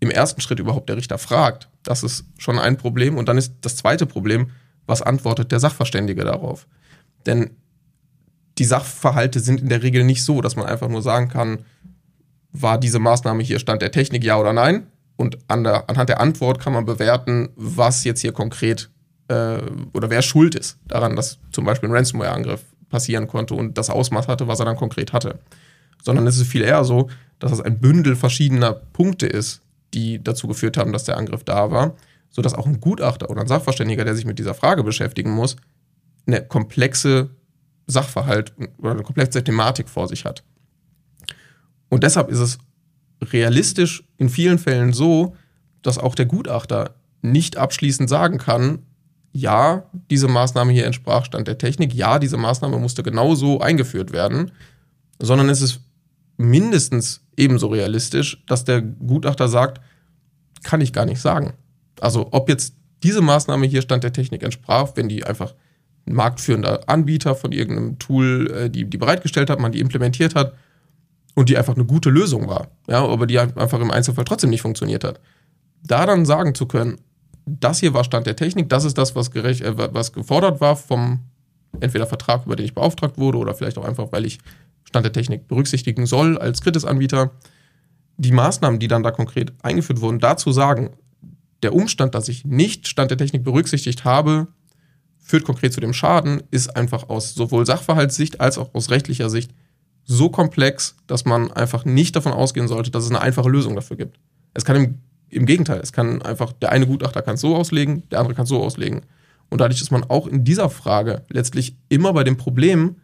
im 0.00 0.10
ersten 0.10 0.40
Schritt 0.40 0.60
überhaupt 0.60 0.88
der 0.88 0.96
Richter 0.96 1.18
fragt, 1.18 1.68
das 1.82 2.02
ist 2.02 2.26
schon 2.38 2.58
ein 2.58 2.76
Problem. 2.76 3.16
Und 3.16 3.28
dann 3.28 3.38
ist 3.38 3.54
das 3.62 3.76
zweite 3.76 4.06
Problem, 4.06 4.50
was 4.86 5.02
antwortet 5.02 5.50
der 5.50 5.60
Sachverständige 5.60 6.24
darauf? 6.24 6.66
Denn 7.26 7.50
die 8.58 8.64
Sachverhalte 8.64 9.40
sind 9.40 9.62
in 9.62 9.68
der 9.68 9.82
Regel 9.82 10.04
nicht 10.04 10.22
so, 10.22 10.40
dass 10.40 10.56
man 10.56 10.66
einfach 10.66 10.88
nur 10.88 11.02
sagen 11.02 11.28
kann, 11.28 11.64
war 12.52 12.78
diese 12.78 12.98
Maßnahme 12.98 13.42
hier 13.42 13.58
Stand 13.58 13.82
der 13.82 13.90
Technik, 13.90 14.22
ja 14.22 14.38
oder 14.38 14.52
nein? 14.52 14.86
Und 15.16 15.38
an 15.48 15.64
der, 15.64 15.88
anhand 15.88 16.08
der 16.08 16.20
Antwort 16.20 16.60
kann 16.60 16.72
man 16.72 16.84
bewerten, 16.84 17.48
was 17.56 18.04
jetzt 18.04 18.20
hier 18.20 18.32
konkret 18.32 18.90
äh, 19.28 19.58
oder 19.92 20.10
wer 20.10 20.22
schuld 20.22 20.54
ist 20.54 20.78
daran, 20.86 21.16
dass 21.16 21.38
zum 21.50 21.64
Beispiel 21.64 21.88
ein 21.88 21.94
Ransomware-Angriff 21.94 22.62
passieren 22.88 23.26
konnte 23.26 23.54
und 23.54 23.78
das 23.78 23.90
Ausmaß 23.90 24.28
hatte, 24.28 24.46
was 24.46 24.60
er 24.60 24.66
dann 24.66 24.76
konkret 24.76 25.12
hatte. 25.12 25.38
Sondern 26.02 26.26
es 26.26 26.36
ist 26.36 26.46
viel 26.46 26.62
eher 26.62 26.84
so, 26.84 27.08
dass 27.38 27.52
es 27.52 27.60
ein 27.60 27.80
Bündel 27.80 28.16
verschiedener 28.16 28.72
Punkte 28.72 29.26
ist, 29.26 29.62
die 29.94 30.22
dazu 30.22 30.46
geführt 30.46 30.76
haben, 30.76 30.92
dass 30.92 31.04
der 31.04 31.16
Angriff 31.16 31.44
da 31.44 31.70
war, 31.70 31.94
sodass 32.30 32.54
auch 32.54 32.66
ein 32.66 32.80
Gutachter 32.80 33.30
oder 33.30 33.40
ein 33.40 33.48
Sachverständiger, 33.48 34.04
der 34.04 34.14
sich 34.14 34.26
mit 34.26 34.38
dieser 34.38 34.54
Frage 34.54 34.82
beschäftigen 34.82 35.30
muss, 35.30 35.56
eine 36.26 36.44
komplexe 36.44 37.30
Sachverhalt 37.86 38.52
oder 38.78 38.92
eine 38.92 39.02
komplexe 39.02 39.42
Thematik 39.42 39.88
vor 39.88 40.08
sich 40.08 40.24
hat. 40.24 40.42
Und 41.88 42.02
deshalb 42.02 42.28
ist 42.30 42.38
es 42.38 42.58
realistisch 43.22 44.04
in 44.16 44.28
vielen 44.28 44.58
Fällen 44.58 44.92
so, 44.92 45.36
dass 45.82 45.98
auch 45.98 46.14
der 46.14 46.26
Gutachter 46.26 46.94
nicht 47.22 47.56
abschließend 47.56 48.08
sagen 48.08 48.38
kann, 48.38 48.80
ja, 49.36 49.82
diese 50.10 50.28
Maßnahme 50.28 50.72
hier 50.72 50.86
entsprach 50.86 51.24
Stand 51.24 51.48
der 51.48 51.58
Technik, 51.58 51.92
ja, 51.92 52.20
diese 52.20 52.36
Maßnahme 52.36 52.78
musste 52.78 53.02
genau 53.02 53.34
so 53.34 53.60
eingeführt 53.60 54.12
werden, 54.12 54.52
sondern 55.18 55.48
es 55.48 55.60
ist 55.60 55.80
mindestens 56.36 57.20
ebenso 57.36 57.66
realistisch, 57.66 58.42
dass 58.46 58.64
der 58.64 58.80
Gutachter 58.80 59.48
sagt, 59.48 59.80
kann 60.62 60.80
ich 60.80 60.92
gar 60.92 61.04
nicht 61.04 61.20
sagen. 61.20 61.54
Also 62.00 62.28
ob 62.30 62.48
jetzt 62.48 62.76
diese 63.02 63.20
Maßnahme 63.20 63.66
hier 63.66 63.82
Stand 63.82 64.04
der 64.04 64.12
Technik 64.12 64.44
entsprach, 64.44 64.92
wenn 64.94 65.08
die 65.08 65.24
einfach 65.24 65.54
ein 66.06 66.14
marktführender 66.14 66.88
Anbieter 66.88 67.34
von 67.34 67.50
irgendeinem 67.50 67.98
Tool, 67.98 68.50
äh, 68.52 68.70
die, 68.70 68.84
die 68.84 68.98
bereitgestellt 68.98 69.50
hat, 69.50 69.58
man 69.58 69.72
die 69.72 69.80
implementiert 69.80 70.36
hat 70.36 70.54
und 71.34 71.48
die 71.48 71.58
einfach 71.58 71.74
eine 71.74 71.86
gute 71.86 72.10
Lösung 72.10 72.46
war, 72.46 72.68
ja, 72.88 73.04
aber 73.04 73.26
die 73.26 73.38
einfach 73.40 73.80
im 73.80 73.90
Einzelfall 73.90 74.24
trotzdem 74.24 74.50
nicht 74.50 74.62
funktioniert 74.62 75.02
hat. 75.02 75.18
Da 75.82 76.06
dann 76.06 76.24
sagen 76.24 76.54
zu 76.54 76.66
können, 76.66 76.98
das 77.46 77.80
hier 77.80 77.94
war 77.94 78.04
Stand 78.04 78.26
der 78.26 78.36
Technik, 78.36 78.68
das 78.68 78.84
ist 78.84 78.98
das, 78.98 79.14
was, 79.14 79.30
gerecht, 79.30 79.62
äh, 79.62 79.74
was 79.76 80.12
gefordert 80.12 80.60
war 80.60 80.76
vom 80.76 81.20
entweder 81.80 82.06
Vertrag, 82.06 82.46
über 82.46 82.56
den 82.56 82.66
ich 82.66 82.74
beauftragt 82.74 83.18
wurde, 83.18 83.38
oder 83.38 83.54
vielleicht 83.54 83.78
auch 83.78 83.84
einfach, 83.84 84.12
weil 84.12 84.24
ich 84.24 84.38
Stand 84.84 85.04
der 85.04 85.12
Technik 85.12 85.48
berücksichtigen 85.48 86.06
soll 86.06 86.38
als 86.38 86.60
Kritisanbieter. 86.60 87.32
Die 88.16 88.32
Maßnahmen, 88.32 88.78
die 88.78 88.88
dann 88.88 89.02
da 89.02 89.10
konkret 89.10 89.52
eingeführt 89.62 90.00
wurden, 90.00 90.20
dazu 90.20 90.52
sagen, 90.52 90.90
der 91.62 91.74
Umstand, 91.74 92.14
dass 92.14 92.28
ich 92.28 92.44
nicht 92.44 92.86
Stand 92.86 93.10
der 93.10 93.18
Technik 93.18 93.42
berücksichtigt 93.42 94.04
habe, 94.04 94.48
führt 95.18 95.44
konkret 95.44 95.72
zu 95.72 95.80
dem 95.80 95.94
Schaden, 95.94 96.42
ist 96.50 96.76
einfach 96.76 97.08
aus 97.08 97.34
sowohl 97.34 97.66
Sachverhaltssicht 97.66 98.40
als 98.40 98.58
auch 98.58 98.74
aus 98.74 98.90
rechtlicher 98.90 99.30
Sicht 99.30 99.52
so 100.04 100.28
komplex, 100.28 100.96
dass 101.06 101.24
man 101.24 101.50
einfach 101.50 101.86
nicht 101.86 102.14
davon 102.14 102.32
ausgehen 102.32 102.68
sollte, 102.68 102.90
dass 102.90 103.04
es 103.04 103.10
eine 103.10 103.22
einfache 103.22 103.48
Lösung 103.48 103.74
dafür 103.74 103.96
gibt. 103.96 104.20
Es 104.52 104.64
kann 104.64 104.76
im 104.76 104.98
im 105.34 105.46
Gegenteil, 105.46 105.80
es 105.80 105.92
kann 105.92 106.22
einfach, 106.22 106.52
der 106.52 106.72
eine 106.72 106.86
Gutachter 106.86 107.22
kann 107.22 107.34
es 107.34 107.40
so 107.40 107.56
auslegen, 107.56 108.08
der 108.10 108.20
andere 108.20 108.34
kann 108.34 108.44
es 108.44 108.48
so 108.48 108.62
auslegen. 108.62 109.02
Und 109.50 109.60
dadurch 109.60 109.80
ist 109.80 109.90
man 109.90 110.04
auch 110.04 110.26
in 110.26 110.44
dieser 110.44 110.70
Frage 110.70 111.22
letztlich 111.28 111.76
immer 111.88 112.12
bei 112.12 112.24
dem 112.24 112.36
Problem, 112.36 112.96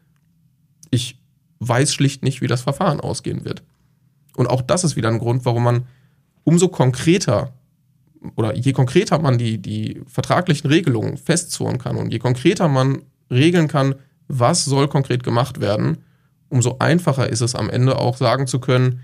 ich 0.90 1.20
weiß 1.60 1.92
schlicht 1.92 2.22
nicht, 2.22 2.40
wie 2.40 2.46
das 2.46 2.62
Verfahren 2.62 3.00
ausgehen 3.00 3.44
wird. 3.44 3.62
Und 4.36 4.48
auch 4.48 4.62
das 4.62 4.84
ist 4.84 4.96
wieder 4.96 5.08
ein 5.08 5.18
Grund, 5.18 5.44
warum 5.44 5.64
man 5.64 5.86
umso 6.44 6.68
konkreter 6.68 7.52
oder 8.36 8.54
je 8.54 8.72
konkreter 8.72 9.18
man 9.18 9.38
die, 9.38 9.58
die 9.58 10.00
vertraglichen 10.06 10.68
Regelungen 10.68 11.16
festzurren 11.16 11.78
kann 11.78 11.96
und 11.96 12.12
je 12.12 12.18
konkreter 12.18 12.68
man 12.68 13.02
regeln 13.30 13.68
kann, 13.68 13.94
was 14.28 14.64
soll 14.64 14.88
konkret 14.88 15.22
gemacht 15.22 15.60
werden, 15.60 15.98
umso 16.48 16.76
einfacher 16.78 17.28
ist 17.28 17.40
es 17.40 17.54
am 17.54 17.70
Ende 17.70 17.98
auch 17.98 18.16
sagen 18.16 18.46
zu 18.46 18.58
können, 18.58 19.00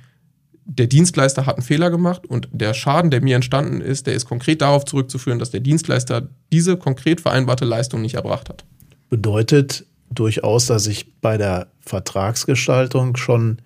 der 0.66 0.88
Dienstleister 0.88 1.46
hat 1.46 1.56
einen 1.56 1.64
Fehler 1.64 1.90
gemacht 1.90 2.26
und 2.26 2.48
der 2.52 2.74
Schaden, 2.74 3.10
der 3.10 3.22
mir 3.22 3.36
entstanden 3.36 3.80
ist, 3.80 4.06
der 4.06 4.14
ist 4.14 4.26
konkret 4.26 4.60
darauf 4.60 4.84
zurückzuführen, 4.84 5.38
dass 5.38 5.50
der 5.50 5.60
Dienstleister 5.60 6.28
diese 6.52 6.76
konkret 6.76 7.20
vereinbarte 7.20 7.64
Leistung 7.64 8.02
nicht 8.02 8.14
erbracht 8.14 8.48
hat. 8.48 8.64
Bedeutet 9.08 9.86
durchaus, 10.10 10.66
dass 10.66 10.88
ich 10.88 11.20
bei 11.20 11.38
der 11.38 11.68
Vertragsgestaltung 11.80 13.16
schon 13.16 13.58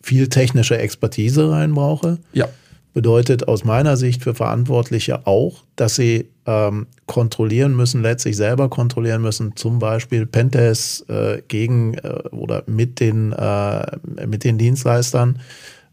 viel 0.00 0.28
technische 0.28 0.78
Expertise 0.78 1.50
reinbrauche. 1.50 2.18
Ja. 2.32 2.48
Bedeutet 2.94 3.46
aus 3.46 3.64
meiner 3.64 3.96
Sicht 3.98 4.22
für 4.22 4.34
Verantwortliche 4.34 5.26
auch, 5.26 5.64
dass 5.76 5.96
sie 5.96 6.30
ähm, 6.46 6.86
kontrollieren 7.06 7.76
müssen, 7.76 8.02
letztlich 8.02 8.36
selber 8.36 8.70
kontrollieren 8.70 9.20
müssen, 9.20 9.54
zum 9.54 9.78
Beispiel 9.78 10.24
Pentests 10.24 11.02
äh, 11.08 11.42
gegen 11.46 11.94
äh, 11.94 12.22
oder 12.30 12.62
mit 12.66 13.00
den, 13.00 13.32
äh, 13.32 13.98
mit 14.26 14.44
den 14.44 14.56
Dienstleistern 14.56 15.38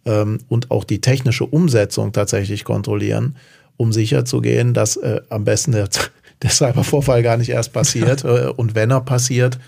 ähm, 0.06 0.40
und 0.48 0.72
auch 0.72 0.84
die 0.84 1.02
technische 1.02 1.46
Umsetzung 1.46 2.14
tatsächlich 2.14 2.64
kontrollieren, 2.64 3.36
um 3.78 3.92
sicherzugehen, 3.92 4.74
dass 4.74 4.98
äh, 4.98 5.22
am 5.30 5.44
besten 5.44 5.72
der, 5.72 5.90
der 6.42 6.50
Cybervorfall 6.50 7.24
gar 7.24 7.38
nicht 7.38 7.50
erst 7.50 7.74
passiert 7.74 8.24
äh, 8.24 8.52
und 8.56 8.76
wenn 8.76 8.92
er 8.92 9.02
passiert, 9.02 9.60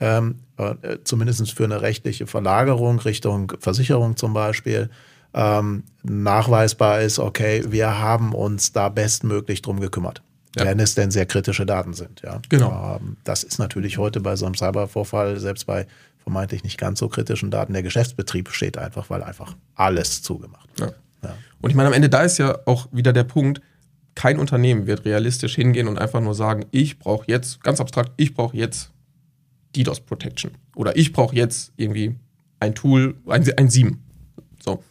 ähm, 0.00 0.36
äh, 0.56 0.98
zumindest 1.04 1.52
für 1.52 1.64
eine 1.64 1.82
rechtliche 1.82 2.26
Verlagerung 2.26 2.98
Richtung 2.98 3.52
Versicherung 3.60 4.16
zum 4.16 4.32
Beispiel, 4.32 4.90
ähm, 5.34 5.84
nachweisbar 6.02 7.00
ist, 7.00 7.18
okay, 7.18 7.64
wir 7.68 7.98
haben 8.00 8.34
uns 8.34 8.72
da 8.72 8.88
bestmöglich 8.88 9.62
drum 9.62 9.80
gekümmert. 9.80 10.22
Ja. 10.56 10.66
Wenn 10.66 10.80
es 10.80 10.94
denn 10.94 11.10
sehr 11.10 11.24
kritische 11.24 11.64
Daten 11.64 11.94
sind. 11.94 12.20
Ja. 12.22 12.40
Genau. 12.50 12.98
Ähm, 13.00 13.16
das 13.24 13.42
ist 13.42 13.58
natürlich 13.58 13.96
heute 13.96 14.20
bei 14.20 14.36
so 14.36 14.44
einem 14.44 14.54
Cybervorfall, 14.54 15.38
selbst 15.40 15.66
bei 15.66 15.86
vermeintlich 16.22 16.64
nicht 16.64 16.78
ganz 16.78 16.98
so 16.98 17.08
kritischen 17.08 17.50
Daten. 17.50 17.72
Der 17.72 17.82
Geschäftsbetrieb 17.82 18.50
steht 18.50 18.78
einfach, 18.78 19.10
weil 19.10 19.22
einfach 19.22 19.56
alles 19.74 20.22
zugemacht 20.22 20.68
wird. 20.78 20.90
Ja. 20.90 21.28
Ja. 21.28 21.34
Und 21.60 21.70
ich 21.70 21.76
meine, 21.76 21.88
am 21.88 21.92
Ende 21.92 22.08
da 22.08 22.22
ist 22.22 22.38
ja 22.38 22.58
auch 22.66 22.88
wieder 22.92 23.12
der 23.12 23.24
Punkt, 23.24 23.60
kein 24.14 24.38
Unternehmen 24.38 24.86
wird 24.86 25.04
realistisch 25.04 25.54
hingehen 25.54 25.88
und 25.88 25.98
einfach 25.98 26.20
nur 26.20 26.34
sagen, 26.34 26.66
ich 26.70 26.98
brauche 26.98 27.24
jetzt, 27.28 27.62
ganz 27.62 27.80
abstrakt, 27.80 28.12
ich 28.16 28.34
brauche 28.34 28.56
jetzt 28.56 28.90
DDoS 29.74 30.00
Protection. 30.00 30.52
Oder 30.76 30.96
ich 30.96 31.12
brauche 31.12 31.34
jetzt 31.34 31.72
irgendwie 31.76 32.16
ein 32.60 32.74
Tool, 32.74 33.16
ein, 33.26 33.48
ein 33.56 33.70
SIEM. 33.70 33.98
So. 34.62 34.82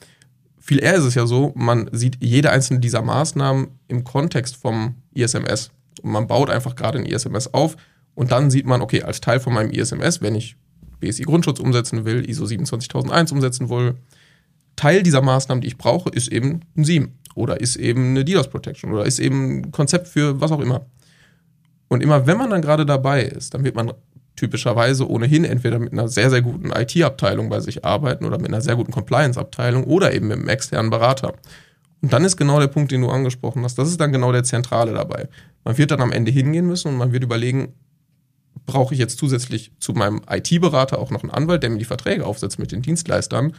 Viel 0.60 0.82
eher 0.82 0.96
ist 0.96 1.04
es 1.04 1.16
ja 1.16 1.26
so, 1.26 1.52
man 1.56 1.90
sieht 1.92 2.18
jede 2.20 2.52
einzelne 2.52 2.80
dieser 2.80 3.02
Maßnahmen 3.02 3.68
im 3.88 4.04
Kontext 4.04 4.56
vom 4.56 4.96
ISMS. 5.14 5.72
Und 6.02 6.12
man 6.12 6.28
baut 6.28 6.50
einfach 6.50 6.76
gerade 6.76 7.00
ein 7.00 7.06
ISMS 7.06 7.54
auf 7.54 7.78
und 8.16 8.32
dann 8.32 8.52
sieht 8.52 8.66
man, 8.66 8.82
okay, 8.82 9.04
als 9.04 9.22
Teil 9.22 9.40
von 9.40 9.54
meinem 9.54 9.72
ISMS, 9.72 10.22
wenn 10.22 10.36
ich 10.36 10.56
BSI 11.02 11.24
Grundschutz 11.24 11.60
umsetzen 11.60 12.06
will, 12.06 12.28
ISO 12.30 12.46
27001 12.46 13.32
umsetzen 13.32 13.70
will. 13.70 13.96
Teil 14.76 15.04
dieser 15.04 15.22
Maßnahmen, 15.22 15.62
die 15.62 15.68
ich 15.68 15.78
brauche, 15.78 16.10
ist 16.10 16.30
eben 16.30 16.62
ein 16.78 16.86
SIEM 16.86 17.12
oder 17.36 17.60
ist 17.60 17.76
eben 17.76 18.12
eine 18.12 18.24
DDoS 18.24 18.50
Protection 18.50 18.94
oder 18.94 19.06
ist 19.06 19.20
eben 19.20 19.60
ein 19.60 19.72
Konzept 19.72 20.08
für 20.08 20.40
was 20.40 20.52
auch 20.52 20.62
immer. 20.62 20.86
Und 21.90 22.02
immer 22.02 22.26
wenn 22.26 22.38
man 22.38 22.50
dann 22.50 22.62
gerade 22.62 22.86
dabei 22.86 23.24
ist, 23.24 23.54
dann 23.54 23.66
wird 23.66 23.76
man 23.76 23.92
typischerweise 24.38 25.10
ohnehin 25.10 25.44
entweder 25.44 25.78
mit 25.78 25.92
einer 25.92 26.08
sehr, 26.08 26.30
sehr 26.30 26.42
guten 26.42 26.72
IT-Abteilung 26.72 27.50
bei 27.50 27.60
sich 27.60 27.84
arbeiten 27.84 28.26
oder 28.26 28.38
mit 28.38 28.48
einer 28.48 28.62
sehr 28.62 28.76
guten 28.76 28.92
Compliance-Abteilung 28.92 29.84
oder 29.84 30.14
eben 30.14 30.30
mit 30.30 30.38
einem 30.38 30.48
externen 30.48 30.90
Berater. 30.90 31.34
Und 32.02 32.14
dann 32.14 32.24
ist 32.24 32.38
genau 32.38 32.60
der 32.60 32.68
Punkt, 32.68 32.92
den 32.92 33.02
du 33.02 33.10
angesprochen 33.10 33.64
hast. 33.64 33.78
Das 33.78 33.90
ist 33.90 34.00
dann 34.00 34.12
genau 34.12 34.32
der 34.32 34.44
Zentrale 34.44 34.94
dabei. 34.94 35.28
Man 35.64 35.78
wird 35.78 35.92
dann 35.92 36.02
am 36.02 36.12
Ende 36.12 36.32
hingehen 36.32 36.66
müssen 36.66 36.88
und 36.88 36.98
man 36.98 37.12
wird 37.12 37.24
überlegen, 37.24 37.74
brauche 38.66 38.94
ich 38.94 39.00
jetzt 39.00 39.18
zusätzlich 39.18 39.72
zu 39.80 39.94
meinem 39.94 40.22
IT-Berater 40.30 41.00
auch 41.00 41.12
noch 41.12 41.24
einen 41.24 41.32
Anwalt, 41.32 41.64
der 41.64 41.70
mir 41.70 41.78
die 41.78 41.86
Verträge 41.86 42.26
aufsetzt 42.26 42.60
mit 42.60 42.72
den 42.72 42.82
Dienstleistern. 42.82 43.54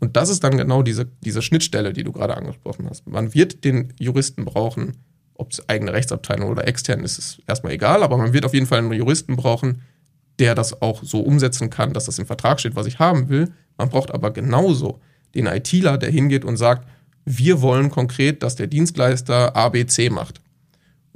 Und 0.00 0.16
das 0.16 0.28
ist 0.28 0.44
dann 0.44 0.56
genau 0.56 0.82
diese, 0.82 1.06
diese 1.20 1.42
Schnittstelle, 1.42 1.92
die 1.92 2.04
du 2.04 2.12
gerade 2.12 2.36
angesprochen 2.36 2.88
hast. 2.88 3.06
Man 3.06 3.34
wird 3.34 3.64
den 3.64 3.92
Juristen 3.98 4.44
brauchen, 4.44 4.98
ob 5.34 5.52
es 5.52 5.68
eigene 5.68 5.92
Rechtsabteilung 5.92 6.50
oder 6.50 6.66
extern 6.66 7.02
ist, 7.02 7.18
ist 7.18 7.42
erstmal 7.46 7.72
egal, 7.72 8.02
aber 8.02 8.16
man 8.16 8.32
wird 8.32 8.44
auf 8.44 8.54
jeden 8.54 8.66
Fall 8.66 8.78
einen 8.78 8.92
Juristen 8.92 9.36
brauchen, 9.36 9.82
der 10.38 10.54
das 10.54 10.82
auch 10.82 11.02
so 11.02 11.20
umsetzen 11.20 11.70
kann, 11.70 11.92
dass 11.92 12.06
das 12.06 12.18
im 12.18 12.26
Vertrag 12.26 12.60
steht, 12.60 12.76
was 12.76 12.86
ich 12.86 12.98
haben 12.98 13.28
will. 13.28 13.52
Man 13.78 13.88
braucht 13.88 14.12
aber 14.12 14.32
genauso 14.32 15.00
den 15.34 15.46
ITler, 15.46 15.98
der 15.98 16.10
hingeht 16.10 16.44
und 16.44 16.56
sagt, 16.56 16.86
wir 17.24 17.60
wollen 17.60 17.90
konkret, 17.90 18.42
dass 18.42 18.56
der 18.56 18.66
Dienstleister 18.66 19.56
ABC 19.56 20.10
macht. 20.10 20.40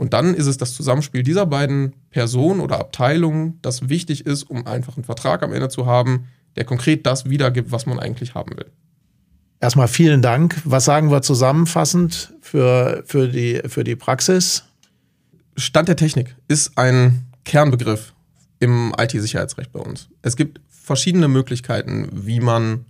Und 0.00 0.14
dann 0.14 0.32
ist 0.32 0.46
es 0.46 0.56
das 0.56 0.72
Zusammenspiel 0.72 1.22
dieser 1.22 1.44
beiden 1.44 1.92
Personen 2.08 2.60
oder 2.60 2.80
Abteilungen, 2.80 3.58
das 3.60 3.90
wichtig 3.90 4.24
ist, 4.24 4.44
um 4.44 4.66
einfach 4.66 4.96
einen 4.96 5.04
Vertrag 5.04 5.42
am 5.42 5.52
Ende 5.52 5.68
zu 5.68 5.84
haben, 5.84 6.24
der 6.56 6.64
konkret 6.64 7.04
das 7.04 7.28
wiedergibt, 7.28 7.70
was 7.70 7.84
man 7.84 7.98
eigentlich 7.98 8.34
haben 8.34 8.56
will. 8.56 8.64
Erstmal 9.60 9.88
vielen 9.88 10.22
Dank. 10.22 10.56
Was 10.64 10.86
sagen 10.86 11.10
wir 11.10 11.20
zusammenfassend 11.20 12.32
für, 12.40 13.04
für, 13.04 13.28
die, 13.28 13.60
für 13.66 13.84
die 13.84 13.94
Praxis? 13.94 14.64
Stand 15.58 15.88
der 15.88 15.96
Technik 15.96 16.34
ist 16.48 16.78
ein 16.78 17.26
Kernbegriff 17.44 18.14
im 18.58 18.94
IT-Sicherheitsrecht 18.98 19.70
bei 19.70 19.80
uns. 19.80 20.08
Es 20.22 20.34
gibt 20.34 20.62
verschiedene 20.66 21.28
Möglichkeiten, 21.28 22.08
wie 22.10 22.40
man 22.40 22.86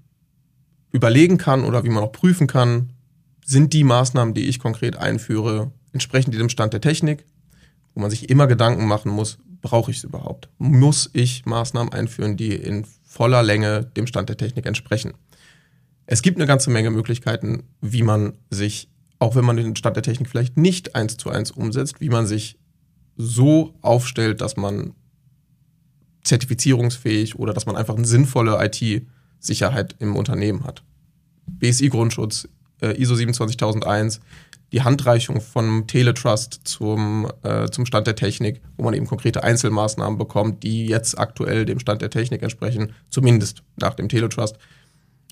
überlegen 0.92 1.38
kann 1.38 1.64
oder 1.64 1.82
wie 1.82 1.90
man 1.90 2.04
auch 2.04 2.12
prüfen 2.12 2.46
kann, 2.46 2.90
sind 3.44 3.72
die 3.72 3.82
Maßnahmen, 3.82 4.32
die 4.32 4.46
ich 4.46 4.60
konkret 4.60 4.94
einführe, 4.94 5.72
entsprechend 5.92 6.34
dem 6.34 6.48
Stand 6.48 6.72
der 6.72 6.80
Technik, 6.80 7.24
wo 7.94 8.00
man 8.00 8.10
sich 8.10 8.30
immer 8.30 8.46
Gedanken 8.46 8.86
machen 8.86 9.10
muss, 9.10 9.38
brauche 9.60 9.90
ich 9.90 9.98
es 9.98 10.04
überhaupt? 10.04 10.48
Muss 10.58 11.10
ich 11.12 11.44
Maßnahmen 11.46 11.92
einführen, 11.92 12.36
die 12.36 12.54
in 12.54 12.86
voller 13.02 13.42
Länge 13.42 13.84
dem 13.96 14.06
Stand 14.06 14.28
der 14.28 14.36
Technik 14.36 14.66
entsprechen? 14.66 15.14
Es 16.06 16.22
gibt 16.22 16.38
eine 16.38 16.46
ganze 16.46 16.70
Menge 16.70 16.90
Möglichkeiten, 16.90 17.64
wie 17.80 18.02
man 18.02 18.34
sich, 18.50 18.88
auch 19.18 19.36
wenn 19.36 19.44
man 19.44 19.56
den 19.56 19.76
Stand 19.76 19.96
der 19.96 20.02
Technik 20.02 20.28
vielleicht 20.28 20.56
nicht 20.56 20.94
eins 20.94 21.16
zu 21.16 21.30
eins 21.30 21.50
umsetzt, 21.50 22.00
wie 22.00 22.08
man 22.08 22.26
sich 22.26 22.58
so 23.16 23.74
aufstellt, 23.82 24.40
dass 24.40 24.56
man 24.56 24.94
zertifizierungsfähig 26.24 27.38
oder 27.38 27.52
dass 27.52 27.66
man 27.66 27.76
einfach 27.76 27.96
eine 27.96 28.06
sinnvolle 28.06 28.58
IT-Sicherheit 28.64 29.96
im 29.98 30.16
Unternehmen 30.16 30.64
hat. 30.64 30.82
BSI-Grundschutz, 31.46 32.48
äh, 32.82 33.00
ISO 33.00 33.14
27001, 33.14 34.20
die 34.72 34.82
Handreichung 34.82 35.40
von 35.40 35.86
Teletrust 35.86 36.60
zum, 36.64 37.28
äh, 37.42 37.68
zum 37.70 37.86
Stand 37.86 38.06
der 38.06 38.14
Technik, 38.14 38.60
wo 38.76 38.84
man 38.84 38.94
eben 38.94 39.06
konkrete 39.06 39.42
Einzelmaßnahmen 39.42 40.18
bekommt, 40.18 40.62
die 40.62 40.86
jetzt 40.86 41.18
aktuell 41.18 41.64
dem 41.64 41.80
Stand 41.80 42.02
der 42.02 42.10
Technik 42.10 42.42
entsprechen, 42.42 42.92
zumindest 43.08 43.62
nach 43.76 43.94
dem 43.94 44.08
Teletrust. 44.08 44.56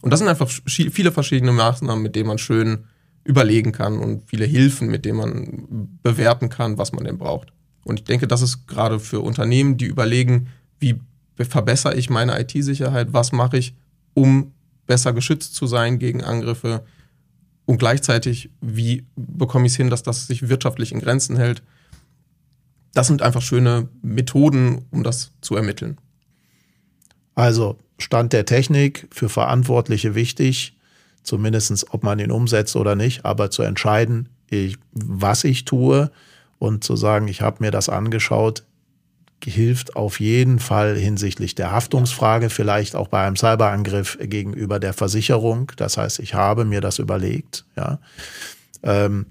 Und 0.03 0.11
das 0.11 0.20
sind 0.20 0.29
einfach 0.29 0.48
viele 0.48 1.12
verschiedene 1.12 1.53
Maßnahmen, 1.53 2.03
mit 2.03 2.16
denen 2.16 2.29
man 2.29 2.38
schön 2.38 2.85
überlegen 3.24 3.72
kann 3.72 3.98
und 3.98 4.22
viele 4.27 4.44
Hilfen, 4.44 4.88
mit 4.88 5.05
denen 5.05 5.18
man 5.18 5.98
bewerten 6.03 6.48
kann, 6.48 6.79
was 6.79 6.92
man 6.92 7.05
denn 7.05 7.18
braucht. 7.18 7.53
Und 7.85 8.01
ich 8.01 8.05
denke, 8.05 8.27
das 8.27 8.42
ist 8.42 8.66
gerade 8.66 8.98
für 8.98 9.20
Unternehmen, 9.20 9.77
die 9.77 9.87
überlegen, 9.87 10.48
wie 10.79 11.01
verbessere 11.37 11.94
ich 11.94 12.11
meine 12.11 12.40
IT-Sicherheit, 12.40 13.09
was 13.12 13.33
mache 13.33 13.59
ich, 13.59 13.74
um 14.14 14.53
besser 14.87 15.12
geschützt 15.12 15.55
zu 15.55 15.66
sein 15.66 15.98
gegen 15.98 16.22
Angriffe 16.24 16.85
und 17.68 17.76
gleichzeitig, 17.76 18.48
wie 18.62 19.04
bekomme 19.14 19.66
ich 19.66 19.72
es 19.72 19.76
hin, 19.76 19.90
dass 19.90 20.02
das 20.02 20.26
sich 20.26 20.48
wirtschaftlich 20.48 20.90
in 20.90 21.00
Grenzen 21.00 21.37
hält. 21.37 21.62
Das 22.94 23.09
sind 23.09 23.20
einfach 23.20 23.42
schöne 23.42 23.90
Methoden, 24.00 24.87
um 24.90 25.04
das 25.04 25.33
zu 25.42 25.54
ermitteln. 25.54 25.98
Also 27.35 27.76
Stand 27.98 28.33
der 28.33 28.46
Technik 28.46 29.07
für 29.11 29.28
Verantwortliche 29.28 30.14
wichtig, 30.14 30.78
zumindest 31.22 31.92
ob 31.92 32.04
man 32.04 32.18
ihn 32.20 32.31
umsetzt 32.31 32.74
oder 32.74 32.96
nicht, 32.96 33.26
aber 33.26 33.50
zu 33.50 33.61
entscheiden, 33.61 34.31
ich, 34.48 34.78
was 34.92 35.44
ich 35.44 35.66
tue 35.66 36.11
und 36.59 36.85
zu 36.85 36.96
sagen, 36.96 37.28
ich 37.28 37.42
habe 37.42 37.59
mir 37.61 37.70
das 37.70 37.90
angeschaut, 37.90 38.64
hilft 39.44 39.96
auf 39.96 40.20
jeden 40.20 40.59
Fall 40.59 40.96
hinsichtlich 40.96 41.55
der 41.55 41.70
Haftungsfrage, 41.72 42.51
vielleicht 42.51 42.96
auch 42.96 43.09
bei 43.09 43.27
einem 43.27 43.37
Cyberangriff 43.37 44.18
gegenüber 44.20 44.81
der 44.81 44.92
Versicherung. 44.92 45.72
Das 45.77 45.96
heißt, 45.96 46.18
ich 46.18 46.35
habe 46.35 46.64
mir 46.64 46.81
das 46.81 46.98
überlegt. 46.98 47.64
Ja. 47.77 48.01
Ähm, 48.83 49.27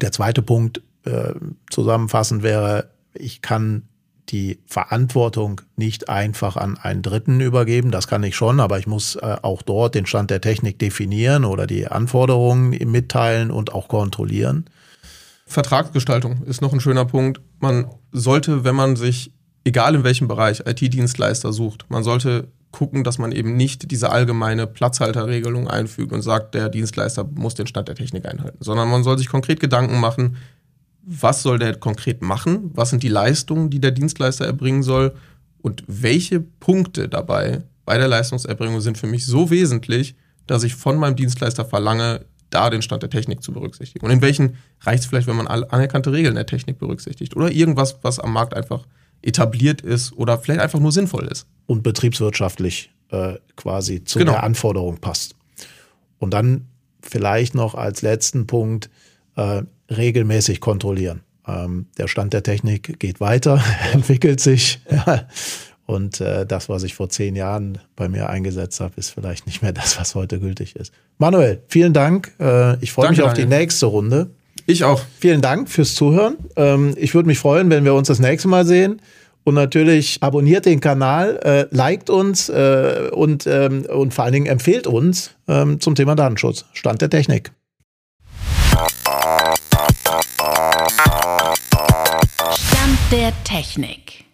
der 0.00 0.12
zweite 0.12 0.42
Punkt 0.42 0.82
äh, 1.04 1.34
zusammenfassend 1.70 2.42
wäre, 2.42 2.90
ich 3.14 3.42
kann 3.42 3.82
die 4.28 4.60
Verantwortung 4.66 5.60
nicht 5.76 6.08
einfach 6.08 6.56
an 6.56 6.78
einen 6.78 7.02
Dritten 7.02 7.40
übergeben. 7.40 7.90
Das 7.90 8.06
kann 8.06 8.22
ich 8.22 8.36
schon, 8.36 8.60
aber 8.60 8.78
ich 8.78 8.86
muss 8.86 9.16
äh, 9.16 9.36
auch 9.42 9.62
dort 9.62 9.94
den 9.94 10.06
Stand 10.06 10.30
der 10.30 10.40
Technik 10.40 10.78
definieren 10.78 11.44
oder 11.44 11.66
die 11.66 11.88
Anforderungen 11.88 12.70
mitteilen 12.90 13.50
und 13.50 13.74
auch 13.74 13.88
kontrollieren. 13.88 14.66
Vertragsgestaltung 15.46 16.44
ist 16.44 16.62
noch 16.62 16.72
ein 16.72 16.80
schöner 16.80 17.04
Punkt. 17.04 17.40
Man 17.60 17.86
sollte, 18.10 18.64
wenn 18.64 18.74
man 18.74 18.96
sich, 18.96 19.32
egal 19.64 19.94
in 19.94 20.04
welchem 20.04 20.28
Bereich, 20.28 20.60
IT-Dienstleister 20.66 21.52
sucht, 21.52 21.86
man 21.88 22.02
sollte 22.02 22.48
gucken, 22.72 23.04
dass 23.04 23.18
man 23.18 23.32
eben 23.32 23.56
nicht 23.56 23.90
diese 23.90 24.10
allgemeine 24.10 24.66
Platzhalterregelung 24.66 25.68
einfügt 25.68 26.12
und 26.12 26.22
sagt, 26.22 26.54
der 26.54 26.68
Dienstleister 26.68 27.24
muss 27.34 27.54
den 27.54 27.66
Stand 27.66 27.88
der 27.88 27.94
Technik 27.94 28.26
einhalten, 28.26 28.58
sondern 28.60 28.88
man 28.88 29.02
soll 29.02 29.18
sich 29.18 29.28
konkret 29.28 29.60
Gedanken 29.60 30.00
machen, 30.00 30.36
was 31.02 31.42
soll 31.42 31.58
der 31.58 31.76
konkret 31.76 32.22
machen, 32.22 32.70
was 32.74 32.90
sind 32.90 33.02
die 33.02 33.08
Leistungen, 33.08 33.70
die 33.70 33.80
der 33.80 33.90
Dienstleister 33.90 34.46
erbringen 34.46 34.82
soll 34.82 35.14
und 35.58 35.82
welche 35.86 36.40
Punkte 36.40 37.08
dabei 37.08 37.62
bei 37.84 37.98
der 37.98 38.08
Leistungserbringung 38.08 38.80
sind 38.80 38.98
für 38.98 39.06
mich 39.06 39.26
so 39.26 39.50
wesentlich, 39.50 40.14
dass 40.46 40.62
ich 40.62 40.74
von 40.74 40.96
meinem 40.96 41.16
Dienstleister 41.16 41.64
verlange, 41.64 42.24
da 42.50 42.70
den 42.70 42.82
Stand 42.82 43.02
der 43.02 43.10
Technik 43.10 43.42
zu 43.42 43.52
berücksichtigen. 43.52 44.04
Und 44.04 44.12
in 44.12 44.22
welchen 44.22 44.56
reicht 44.82 45.02
es 45.02 45.08
vielleicht, 45.08 45.26
wenn 45.26 45.36
man 45.36 45.46
anerkannte 45.46 46.12
Regeln 46.12 46.34
der 46.34 46.46
Technik 46.46 46.78
berücksichtigt 46.78 47.36
oder 47.36 47.50
irgendwas, 47.50 47.98
was 48.02 48.18
am 48.18 48.32
Markt 48.32 48.54
einfach 48.54 48.86
etabliert 49.22 49.80
ist 49.80 50.12
oder 50.12 50.38
vielleicht 50.38 50.60
einfach 50.60 50.80
nur 50.80 50.92
sinnvoll 50.92 51.26
ist. 51.26 51.46
Und 51.66 51.82
betriebswirtschaftlich 51.82 52.90
äh, 53.10 53.34
quasi 53.56 54.04
zu 54.04 54.18
genau. 54.18 54.32
der 54.32 54.42
Anforderung 54.42 54.98
passt. 54.98 55.34
Und 56.18 56.34
dann 56.34 56.66
vielleicht 57.02 57.54
noch 57.54 57.74
als 57.74 58.02
letzten 58.02 58.46
Punkt, 58.46 58.90
äh, 59.36 59.62
regelmäßig 59.90 60.60
kontrollieren. 60.60 61.22
Ähm, 61.46 61.86
der 61.98 62.08
Stand 62.08 62.32
der 62.32 62.42
Technik 62.42 62.98
geht 62.98 63.20
weiter, 63.20 63.62
entwickelt 63.92 64.40
sich. 64.40 64.80
Ja. 64.90 65.26
Und 65.90 66.20
äh, 66.20 66.46
das, 66.46 66.68
was 66.68 66.84
ich 66.84 66.94
vor 66.94 67.08
zehn 67.08 67.34
Jahren 67.34 67.78
bei 67.96 68.08
mir 68.08 68.30
eingesetzt 68.30 68.78
habe, 68.78 68.92
ist 68.96 69.10
vielleicht 69.10 69.46
nicht 69.46 69.60
mehr 69.60 69.72
das, 69.72 69.98
was 69.98 70.14
heute 70.14 70.38
gültig 70.38 70.76
ist. 70.76 70.92
Manuel, 71.18 71.64
vielen 71.66 71.92
Dank. 71.92 72.30
Äh, 72.38 72.76
ich 72.80 72.92
freue 72.92 73.10
mich 73.10 73.20
auf 73.22 73.34
die 73.34 73.44
nächste 73.44 73.86
Runde. 73.86 74.30
Ich 74.66 74.84
auch. 74.84 75.02
Vielen 75.18 75.40
Dank 75.40 75.68
fürs 75.68 75.96
Zuhören. 75.96 76.36
Ähm, 76.54 76.94
ich 76.96 77.12
würde 77.14 77.26
mich 77.26 77.40
freuen, 77.40 77.70
wenn 77.70 77.84
wir 77.84 77.94
uns 77.94 78.06
das 78.06 78.20
nächste 78.20 78.46
Mal 78.46 78.64
sehen. 78.64 79.02
Und 79.42 79.54
natürlich 79.54 80.18
abonniert 80.20 80.64
den 80.64 80.78
Kanal, 80.78 81.40
äh, 81.42 81.66
liked 81.74 82.08
uns 82.08 82.48
äh, 82.48 83.08
und, 83.10 83.48
ähm, 83.48 83.84
und 83.86 84.14
vor 84.14 84.22
allen 84.22 84.34
Dingen 84.34 84.46
empfehlt 84.46 84.86
uns 84.86 85.32
ähm, 85.48 85.80
zum 85.80 85.96
Thema 85.96 86.14
Datenschutz. 86.14 86.66
Stand 86.72 87.02
der 87.02 87.10
Technik. 87.10 87.50
Stand 92.54 92.98
der 93.10 93.32
Technik. 93.42 94.29